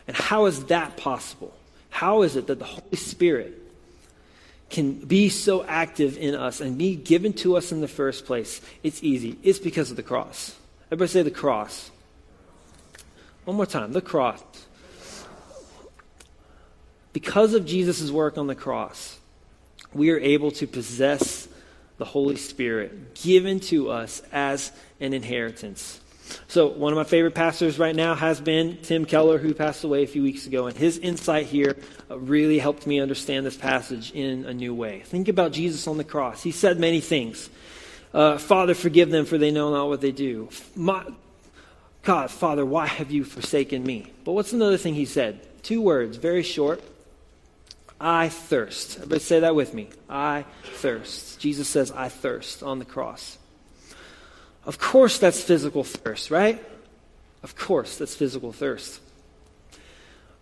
And 0.08 0.16
how 0.16 0.46
is 0.46 0.66
that 0.66 0.98
possible? 0.98 1.54
How 1.90 2.22
is 2.22 2.36
it 2.36 2.48
that 2.48 2.60
the 2.60 2.66
Holy 2.66 2.98
Spirit 2.98 3.67
can 4.70 4.94
be 4.94 5.30
so 5.30 5.64
active 5.64 6.18
in 6.18 6.36
us 6.36 6.60
and 6.62 6.78
be 6.78 6.96
given 6.96 7.34
to 7.34 7.56
us 7.56 7.72
in 7.72 7.82
the 7.82 7.88
first 7.88 8.26
place, 8.26 8.62
it's 8.84 9.02
easy. 9.04 9.38
It's 9.44 9.60
because 9.60 9.92
of 9.92 9.98
the 9.98 10.04
cross. 10.04 10.56
Everybody 10.88 11.10
say 11.10 11.22
the 11.24 11.32
cross. 11.32 11.92
One 13.46 13.56
more 13.56 13.66
time 13.66 13.94
the 13.94 14.02
cross. 14.02 14.44
Because 17.14 17.54
of 17.54 17.66
Jesus' 17.66 18.12
work 18.12 18.38
on 18.38 18.48
the 18.48 18.56
cross, 18.56 19.20
we 19.94 20.12
are 20.12 20.20
able 20.20 20.52
to 20.52 20.68
possess 20.68 21.48
the 21.98 22.06
Holy 22.06 22.36
Spirit 22.36 23.16
given 23.16 23.60
to 23.60 23.90
us 23.90 24.22
as 24.32 24.72
an 25.00 25.14
inheritance. 25.14 26.00
So, 26.48 26.68
one 26.68 26.94
of 26.94 26.98
my 26.98 27.04
favorite 27.04 27.36
pastors 27.36 27.80
right 27.80 27.96
now 27.96 28.16
has 28.16 28.40
been 28.42 28.78
Tim 28.82 29.06
Keller, 29.06 29.38
who 29.38 29.54
passed 29.54 29.84
away 29.84 30.04
a 30.04 30.08
few 30.08 30.24
weeks 30.24 30.48
ago. 30.48 30.68
And 30.68 30.78
his 30.78 30.98
insight 30.98 31.46
here 31.46 31.78
uh, 32.10 32.20
really 32.20 32.60
helped 32.60 32.88
me 32.88 33.00
understand 33.00 33.46
this 33.46 33.58
passage 33.58 34.12
in 34.12 34.46
a 34.46 34.54
new 34.54 34.74
way. 34.74 35.02
Think 35.06 35.28
about 35.28 35.52
Jesus 35.52 35.88
on 35.88 35.98
the 35.98 36.04
cross. 36.04 36.44
He 36.44 36.52
said 36.52 36.80
many 36.80 37.02
things 37.02 37.50
uh, 38.14 38.38
Father, 38.38 38.74
forgive 38.74 39.10
them, 39.10 39.26
for 39.26 39.38
they 39.38 39.52
know 39.52 39.72
not 39.72 39.88
what 39.88 40.02
they 40.02 40.12
do. 40.12 40.50
My, 40.76 41.06
God, 42.04 42.32
Father, 42.32 42.66
why 42.66 42.88
have 42.88 43.12
you 43.12 43.24
forsaken 43.24 43.84
me? 43.84 44.12
But 44.24 44.34
what's 44.34 44.54
another 44.54 44.78
thing 44.78 44.96
he 44.96 45.06
said? 45.06 45.40
Two 45.64 45.82
words, 45.82 46.18
very 46.18 46.44
short. 46.44 46.82
I 48.00 48.30
thirst. 48.30 48.98
Everybody 48.98 49.20
say 49.20 49.40
that 49.42 49.56
with 49.56 49.74
me. 49.74 49.90
I 50.10 50.46
thirst. 50.64 51.40
Jesus 51.40 51.68
says, 51.68 51.92
I 51.92 52.10
thirst 52.10 52.64
on 52.64 52.80
the 52.80 52.86
cross. 52.86 53.38
Of 54.68 54.78
course, 54.78 55.18
that's 55.18 55.42
physical 55.42 55.86
thirst, 55.86 56.30
right? 56.30 56.64
Of 57.42 57.56
course, 57.56 57.98
that's 57.98 58.14
physical 58.14 58.52
thirst. 58.52 59.00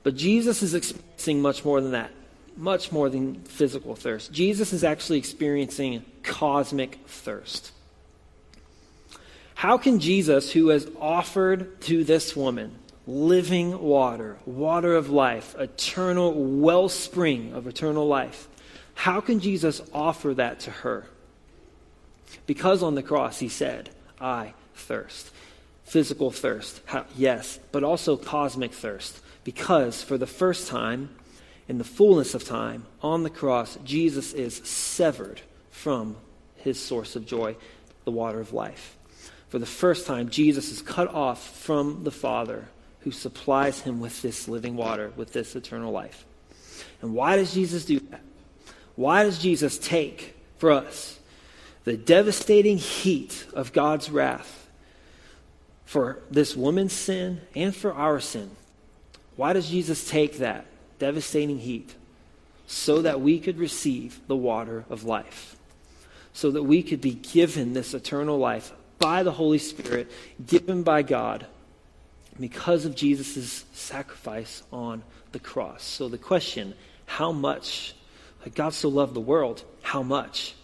But 0.02 0.16
Jesus 0.16 0.64
is 0.64 0.74
experiencing 0.74 1.42
much 1.42 1.64
more 1.64 1.80
than 1.80 1.92
that, 1.92 2.12
much 2.58 2.92
more 2.92 3.08
than 3.08 3.36
physical 3.44 3.96
thirst. 3.96 4.32
Jesus 4.32 4.74
is 4.74 4.84
actually 4.84 5.20
experiencing 5.20 6.04
cosmic 6.24 6.98
thirst. 7.06 7.72
How 9.54 9.78
can 9.78 10.00
Jesus, 10.00 10.52
who 10.52 10.70
has 10.70 10.90
offered 11.00 11.80
to 11.82 12.04
this 12.04 12.36
woman 12.36 12.76
living 13.08 13.80
water, 13.80 14.38
water 14.48 14.96
of 14.96 15.12
life, 15.12 15.56
eternal 15.60 16.34
wellspring 16.34 17.54
of 17.54 17.68
eternal 17.68 18.08
life, 18.08 18.48
how 18.96 19.22
can 19.22 19.40
Jesus 19.40 19.82
offer 19.94 20.34
that 20.34 20.62
to 20.62 20.72
her? 20.72 21.06
Because 22.48 22.82
on 22.82 22.96
the 22.96 23.04
cross 23.04 23.38
he 23.38 23.50
said, 23.50 23.92
I 24.20 24.54
thirst. 24.76 25.32
Physical 25.84 26.32
thirst, 26.32 26.82
yes, 27.16 27.60
but 27.72 27.84
also 27.84 28.18
cosmic 28.18 28.74
thirst. 28.74 29.22
Because 29.44 30.02
for 30.02 30.18
the 30.18 30.28
first 30.28 30.68
time, 30.68 31.10
in 31.68 31.78
the 31.78 31.84
fullness 31.84 32.34
of 32.34 32.44
time, 32.44 32.86
on 33.02 33.24
the 33.24 33.30
cross, 33.30 33.78
Jesus 33.84 34.34
is 34.34 34.56
severed 34.68 35.42
from 35.70 36.16
his 36.58 36.80
source 36.80 37.16
of 37.16 37.26
joy, 37.26 37.56
the 38.04 38.12
water 38.12 38.40
of 38.40 38.54
life. 38.54 38.98
For 39.50 39.60
the 39.60 39.66
first 39.66 40.08
time, 40.08 40.30
Jesus 40.30 40.72
is 40.72 40.82
cut 40.82 41.14
off 41.14 41.56
from 41.60 42.04
the 42.04 42.12
Father 42.12 42.66
who 43.02 43.12
supplies 43.12 43.82
him 43.82 44.00
with 44.00 44.22
this 44.24 44.48
living 44.48 44.76
water, 44.76 45.12
with 45.16 45.32
this 45.32 45.56
eternal 45.56 45.92
life. 45.92 46.26
And 47.02 47.14
why 47.14 47.36
does 47.36 47.54
Jesus 47.54 47.86
do 47.86 48.00
that? 48.12 48.22
Why 48.96 49.24
does 49.24 49.38
Jesus 49.38 49.78
take 49.78 50.36
for 50.58 50.72
us 50.72 51.20
the 51.86 51.96
devastating 51.96 52.78
heat 52.78 53.46
of 53.54 53.72
God's 53.72 54.10
wrath 54.10 54.68
for 55.86 56.20
this 56.30 56.56
woman's 56.56 56.94
sin 56.94 57.42
and 57.56 57.74
for 57.76 57.94
our 57.94 58.20
sin. 58.20 58.52
Why 59.36 59.54
does 59.54 59.70
Jesus 59.70 60.10
take 60.10 60.40
that 60.40 60.66
devastating 61.00 61.60
heat? 61.60 61.94
So 62.68 63.04
that 63.04 63.22
we 63.22 63.40
could 63.40 63.60
receive 63.60 64.20
the 64.28 64.36
water 64.36 64.86
of 64.90 65.04
life. 65.04 65.56
So 66.34 66.52
that 66.52 66.64
we 66.64 66.82
could 66.82 67.02
be 67.02 67.14
given 67.14 67.74
this 67.74 67.94
eternal 67.94 68.40
life 68.40 68.74
by 68.98 69.22
the 69.22 69.32
Holy 69.32 69.60
Spirit, 69.60 70.12
given 70.46 70.82
by 70.82 71.04
God 71.04 71.46
because 72.40 72.86
of 72.86 72.96
Jesus' 72.96 73.64
sacrifice 73.74 74.64
on 74.72 75.04
the 75.32 75.40
cross. 75.40 75.84
So 75.84 76.10
the 76.10 76.18
question, 76.18 76.74
how 77.06 77.32
much? 77.32 77.94
God 78.56 78.74
so 78.74 78.90
loved 78.90 79.14
the 79.14 79.22
world, 79.22 79.64
how 79.82 80.02
much? 80.02 80.56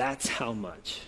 That's 0.00 0.28
how 0.28 0.54
much 0.54 1.02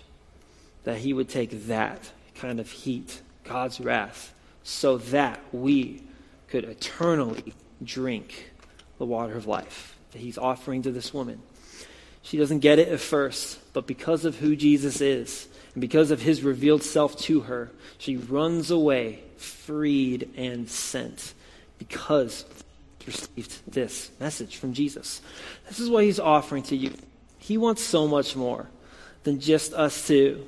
that 0.85 0.99
he 0.99 1.15
would 1.15 1.31
take 1.31 1.67
that 1.67 2.13
kind 2.35 2.61
of 2.61 2.71
heat, 2.71 3.23
God's 3.43 3.81
wrath, 3.81 4.35
so 4.65 4.99
that 4.99 5.41
we 5.51 6.03
could 6.49 6.65
eternally 6.65 7.55
drink 7.83 8.51
the 8.99 9.07
water 9.07 9.33
of 9.33 9.47
life 9.47 9.97
that 10.11 10.19
he's 10.19 10.37
offering 10.37 10.83
to 10.83 10.93
this 10.93 11.15
woman. 11.15 11.41
She 12.21 12.37
doesn't 12.37 12.59
get 12.59 12.79
it 12.79 12.89
at 12.89 13.01
first, 13.01 13.61
but 13.73 13.87
because 13.87 14.27
of 14.27 14.37
who 14.37 14.55
Jesus 14.55 15.01
is 15.01 15.49
and 15.73 15.81
because 15.81 16.11
of 16.11 16.21
his 16.21 16.43
revealed 16.43 16.83
self 16.83 17.17
to 17.21 17.41
her, 17.41 17.71
she 17.97 18.19
runs 18.19 18.71
away, 18.71 19.21
freed 19.39 20.29
and 20.37 20.69
sent 20.69 21.33
because 21.79 22.45
received 23.07 23.73
this 23.73 24.11
message 24.21 24.59
from 24.59 24.75
Jesus. 24.75 25.23
This 25.67 25.81
is 25.81 25.89
what 25.89 26.05
he's 26.05 26.21
offering 26.21 26.65
to 26.65 26.77
you. 26.77 26.93
He 27.39 27.57
wants 27.57 27.83
so 27.83 28.07
much 28.07 28.37
more 28.37 28.69
than 29.25 29.41
just 29.41 29.73
us 29.73 30.07
to 30.09 30.45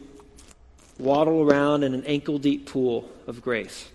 waddle 0.99 1.43
around 1.43 1.83
in 1.83 1.95
an 1.95 2.05
ankle 2.05 2.39
deep 2.39 2.67
pool 2.67 3.09
of 3.27 3.43
grace. 3.43 3.89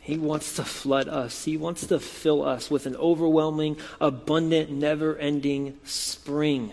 He 0.00 0.18
wants 0.18 0.54
to 0.56 0.64
flood 0.64 1.08
us. 1.08 1.44
He 1.44 1.56
wants 1.56 1.86
to 1.88 1.98
fill 1.98 2.44
us 2.44 2.70
with 2.70 2.86
an 2.86 2.94
overwhelming, 2.96 3.76
abundant, 4.00 4.70
never 4.70 5.16
ending 5.16 5.78
spring 5.84 6.72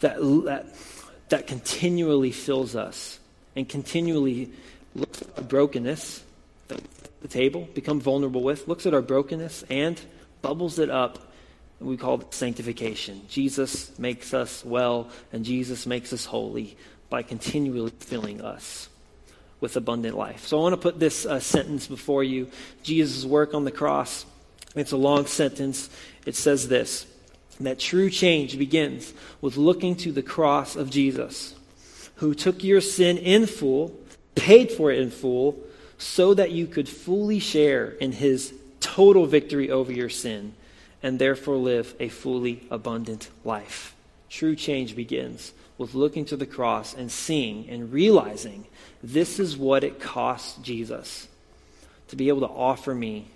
that, 0.00 0.16
that, 0.44 0.66
that 1.28 1.46
continually 1.46 2.30
fills 2.30 2.76
us 2.76 3.18
and 3.56 3.68
continually 3.68 4.50
looks 4.94 5.22
at 5.22 5.28
our 5.36 5.44
brokenness, 5.44 6.22
the, 6.68 6.80
the 7.22 7.28
table, 7.28 7.68
become 7.74 8.00
vulnerable 8.00 8.42
with, 8.42 8.68
looks 8.68 8.86
at 8.86 8.94
our 8.94 9.02
brokenness 9.02 9.64
and 9.70 10.00
bubbles 10.42 10.78
it 10.78 10.90
up 10.90 11.33
we 11.84 11.96
call 11.96 12.20
it 12.20 12.32
sanctification. 12.34 13.22
Jesus 13.28 13.96
makes 13.98 14.34
us 14.34 14.64
well, 14.64 15.08
and 15.32 15.44
Jesus 15.44 15.86
makes 15.86 16.12
us 16.12 16.24
holy 16.24 16.76
by 17.10 17.22
continually 17.22 17.92
filling 17.98 18.40
us 18.40 18.88
with 19.60 19.76
abundant 19.76 20.16
life. 20.16 20.46
So 20.46 20.58
I 20.58 20.62
want 20.62 20.74
to 20.74 20.80
put 20.80 20.98
this 20.98 21.26
uh, 21.26 21.40
sentence 21.40 21.86
before 21.86 22.24
you 22.24 22.48
Jesus' 22.82 23.24
work 23.24 23.54
on 23.54 23.64
the 23.64 23.70
cross. 23.70 24.26
It's 24.74 24.92
a 24.92 24.96
long 24.96 25.26
sentence. 25.26 25.88
It 26.26 26.36
says 26.36 26.68
this 26.68 27.06
that 27.60 27.78
true 27.78 28.10
change 28.10 28.58
begins 28.58 29.12
with 29.40 29.56
looking 29.56 29.94
to 29.96 30.10
the 30.10 30.22
cross 30.22 30.74
of 30.74 30.90
Jesus, 30.90 31.54
who 32.16 32.34
took 32.34 32.64
your 32.64 32.80
sin 32.80 33.16
in 33.16 33.46
full, 33.46 33.96
paid 34.34 34.72
for 34.72 34.90
it 34.90 34.98
in 34.98 35.10
full, 35.10 35.56
so 35.98 36.34
that 36.34 36.50
you 36.50 36.66
could 36.66 36.88
fully 36.88 37.38
share 37.38 37.90
in 37.90 38.12
his 38.12 38.52
total 38.80 39.26
victory 39.26 39.70
over 39.70 39.92
your 39.92 40.08
sin 40.08 40.54
and 41.04 41.18
therefore 41.18 41.56
live 41.56 41.94
a 42.00 42.08
fully 42.08 42.66
abundant 42.70 43.28
life. 43.44 43.94
True 44.30 44.56
change 44.56 44.96
begins 44.96 45.52
with 45.76 45.94
looking 45.94 46.24
to 46.24 46.36
the 46.36 46.46
cross 46.46 46.94
and 46.94 47.12
seeing 47.12 47.68
and 47.68 47.92
realizing 47.92 48.64
this 49.02 49.38
is 49.38 49.54
what 49.54 49.84
it 49.84 50.00
costs 50.00 50.56
Jesus 50.62 51.28
to 52.08 52.16
be 52.16 52.28
able 52.28 52.40
to 52.40 52.48
offer 52.48 52.94
me 52.94 53.26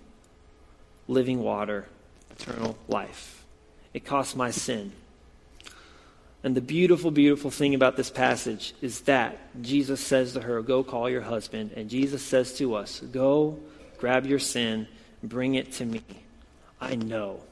living 1.08 1.42
water, 1.42 1.86
eternal 2.30 2.78
life. 2.88 3.44
It 3.92 4.06
costs 4.06 4.34
my 4.34 4.50
sin. 4.50 4.92
And 6.42 6.54
the 6.54 6.62
beautiful, 6.62 7.10
beautiful 7.10 7.50
thing 7.50 7.74
about 7.74 7.96
this 7.96 8.10
passage 8.10 8.72
is 8.80 9.02
that 9.02 9.36
Jesus 9.60 10.00
says 10.00 10.32
to 10.32 10.40
her, 10.40 10.62
Go 10.62 10.82
call 10.82 11.10
your 11.10 11.20
husband. 11.20 11.72
And 11.76 11.90
Jesus 11.90 12.22
says 12.22 12.54
to 12.54 12.76
us, 12.76 13.00
Go 13.00 13.58
grab 13.98 14.24
your 14.24 14.38
sin, 14.38 14.88
bring 15.22 15.56
it 15.56 15.72
to 15.72 15.84
me. 15.84 16.02
I 16.80 16.94
know. 16.94 17.42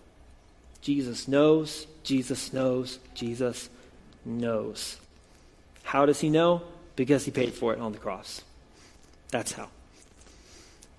Jesus 0.86 1.26
knows, 1.26 1.84
Jesus 2.04 2.52
knows, 2.52 3.00
Jesus 3.12 3.68
knows. 4.24 5.00
How 5.82 6.06
does 6.06 6.20
he 6.20 6.30
know? 6.30 6.62
Because 6.94 7.24
he 7.24 7.32
paid 7.32 7.54
for 7.54 7.72
it 7.72 7.80
on 7.80 7.90
the 7.90 7.98
cross. 7.98 8.42
That's 9.32 9.50
how. 9.50 9.68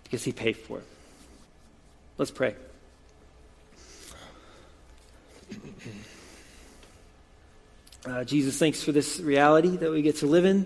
Because 0.03 0.25
he 0.25 0.33
paid 0.33 0.57
for 0.57 0.79
it. 0.79 0.87
Let's 2.17 2.31
pray. 2.31 2.55
Uh, 8.05 8.25
Jesus, 8.25 8.59
thanks 8.59 8.83
for 8.83 8.91
this 8.91 9.21
reality 9.21 9.77
that 9.77 9.89
we 9.89 10.01
get 10.01 10.17
to 10.17 10.25
live 10.25 10.43
in. 10.43 10.65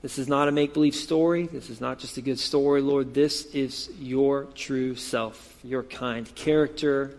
This 0.00 0.18
is 0.18 0.26
not 0.26 0.48
a 0.48 0.52
make 0.52 0.72
believe 0.72 0.94
story. 0.94 1.48
This 1.48 1.68
is 1.68 1.82
not 1.82 1.98
just 1.98 2.16
a 2.16 2.22
good 2.22 2.38
story, 2.38 2.80
Lord. 2.80 3.12
This 3.12 3.44
is 3.44 3.90
your 3.98 4.44
true 4.54 4.94
self, 4.94 5.58
your 5.62 5.82
kind 5.82 6.34
character, 6.34 7.18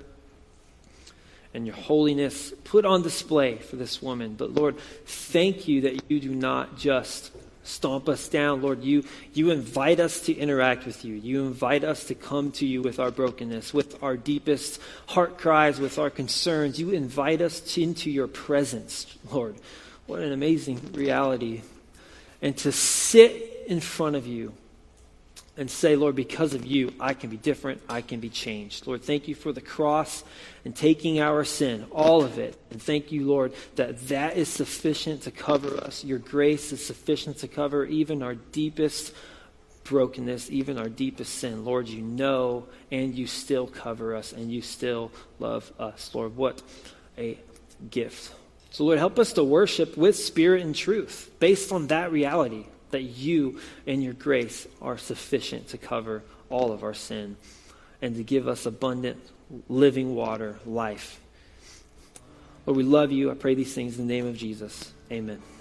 and 1.54 1.66
your 1.66 1.76
holiness 1.76 2.54
put 2.64 2.86
on 2.86 3.02
display 3.02 3.58
for 3.58 3.76
this 3.76 4.02
woman. 4.02 4.36
But 4.36 4.52
Lord, 4.52 4.78
thank 5.06 5.68
you 5.68 5.82
that 5.82 6.10
you 6.10 6.20
do 6.20 6.34
not 6.34 6.78
just 6.78 7.32
stomp 7.64 8.10
us 8.10 8.28
down. 8.28 8.62
Lord, 8.62 8.84
you, 8.84 9.04
you 9.34 9.52
invite 9.52 10.00
us 10.00 10.22
to 10.22 10.34
interact 10.34 10.86
with 10.86 11.06
you. 11.06 11.16
You 11.16 11.46
invite 11.46 11.84
us 11.84 12.06
to 12.06 12.16
come 12.16 12.52
to 12.54 12.66
you 12.66 12.82
with 12.82 13.00
our 13.00 13.12
brokenness, 13.12 13.74
with 13.74 14.02
our 14.04 14.18
deepest 14.18 14.82
heart 15.08 15.38
cries, 15.38 15.80
with 15.80 16.00
our 16.00 16.10
concerns. 16.10 16.80
You 16.80 16.92
invite 16.92 17.42
us 17.42 17.60
to, 17.60 17.84
into 17.84 18.10
your 18.10 18.28
presence, 18.28 19.18
Lord. 19.32 19.56
What 20.08 20.22
an 20.22 20.32
amazing 20.32 20.94
reality. 20.94 21.62
And 22.42 22.58
to 22.60 22.72
sit 22.72 23.66
in 23.68 23.80
front 23.80 24.16
of 24.16 24.26
you 24.26 24.54
and 25.62 25.70
say, 25.70 25.96
Lord, 25.96 26.16
because 26.16 26.56
of 26.56 26.66
you, 26.66 26.92
I 27.00 27.14
can 27.14 27.30
be 27.30 27.38
different. 27.38 27.84
I 27.88 28.02
can 28.02 28.20
be 28.20 28.30
changed. 28.30 28.88
Lord, 28.88 29.04
thank 29.04 29.28
you 29.28 29.36
for 29.36 29.54
the 29.54 29.62
cross 29.62 30.24
and 30.66 30.76
taking 30.76 31.20
our 31.20 31.44
sin, 31.44 31.86
all 31.92 32.24
of 32.24 32.40
it. 32.40 32.58
And 32.72 32.82
thank 32.82 33.12
you, 33.12 33.28
Lord, 33.28 33.54
that 33.76 34.08
that 34.08 34.38
is 34.38 34.50
sufficient 34.50 35.22
to 35.22 35.32
cover 35.32 35.78
us. 35.78 36.04
Your 36.04 36.18
grace 36.18 36.72
is 36.72 36.84
sufficient 36.84 37.38
to 37.38 37.48
cover 37.48 37.86
even 37.86 38.24
our 38.24 38.34
deepest 38.34 39.14
brokenness, 39.84 40.50
even 40.50 40.80
our 40.80 40.90
deepest 40.90 41.36
sin. 41.36 41.64
Lord, 41.64 41.88
you 41.88 42.02
know 42.02 42.66
and 42.90 43.14
you 43.14 43.28
still 43.28 43.68
cover 43.68 44.16
us 44.16 44.34
and 44.34 44.52
you 44.52 44.64
still 44.64 45.12
love 45.38 45.72
us. 45.78 46.10
Lord, 46.16 46.36
what 46.36 46.64
a 47.20 47.38
gift. 47.92 48.34
So, 48.72 48.84
Lord, 48.84 48.98
help 48.98 49.20
us 49.20 49.34
to 49.34 49.44
worship 49.44 49.96
with 49.96 50.16
spirit 50.16 50.64
and 50.64 50.74
truth 50.74 51.30
based 51.40 51.72
on 51.72 51.86
that 51.88 52.12
reality 52.12 52.66
that 52.92 53.04
you 53.04 53.60
and 53.88 54.04
your 54.04 54.14
grace 54.14 54.68
are 54.82 54.98
sufficient 54.98 55.70
to 55.70 55.78
cover 55.78 56.24
all 56.50 56.72
of 56.72 56.84
our 56.84 56.94
sin 56.94 57.38
and 58.02 58.16
to 58.16 58.24
give 58.24 58.48
us 58.48 58.66
abundant 58.66 59.20
living 59.68 60.16
water, 60.16 60.60
life. 60.66 61.20
Lord, 62.66 62.78
we 62.78 62.84
love 62.84 63.12
you. 63.12 63.32
I 63.32 63.34
pray 63.34 63.56
these 63.56 63.74
things 63.74 63.98
in 63.98 64.08
the 64.08 64.14
name 64.14 64.28
of 64.28 64.38
Jesus. 64.38 64.94
Amen. 65.12 65.42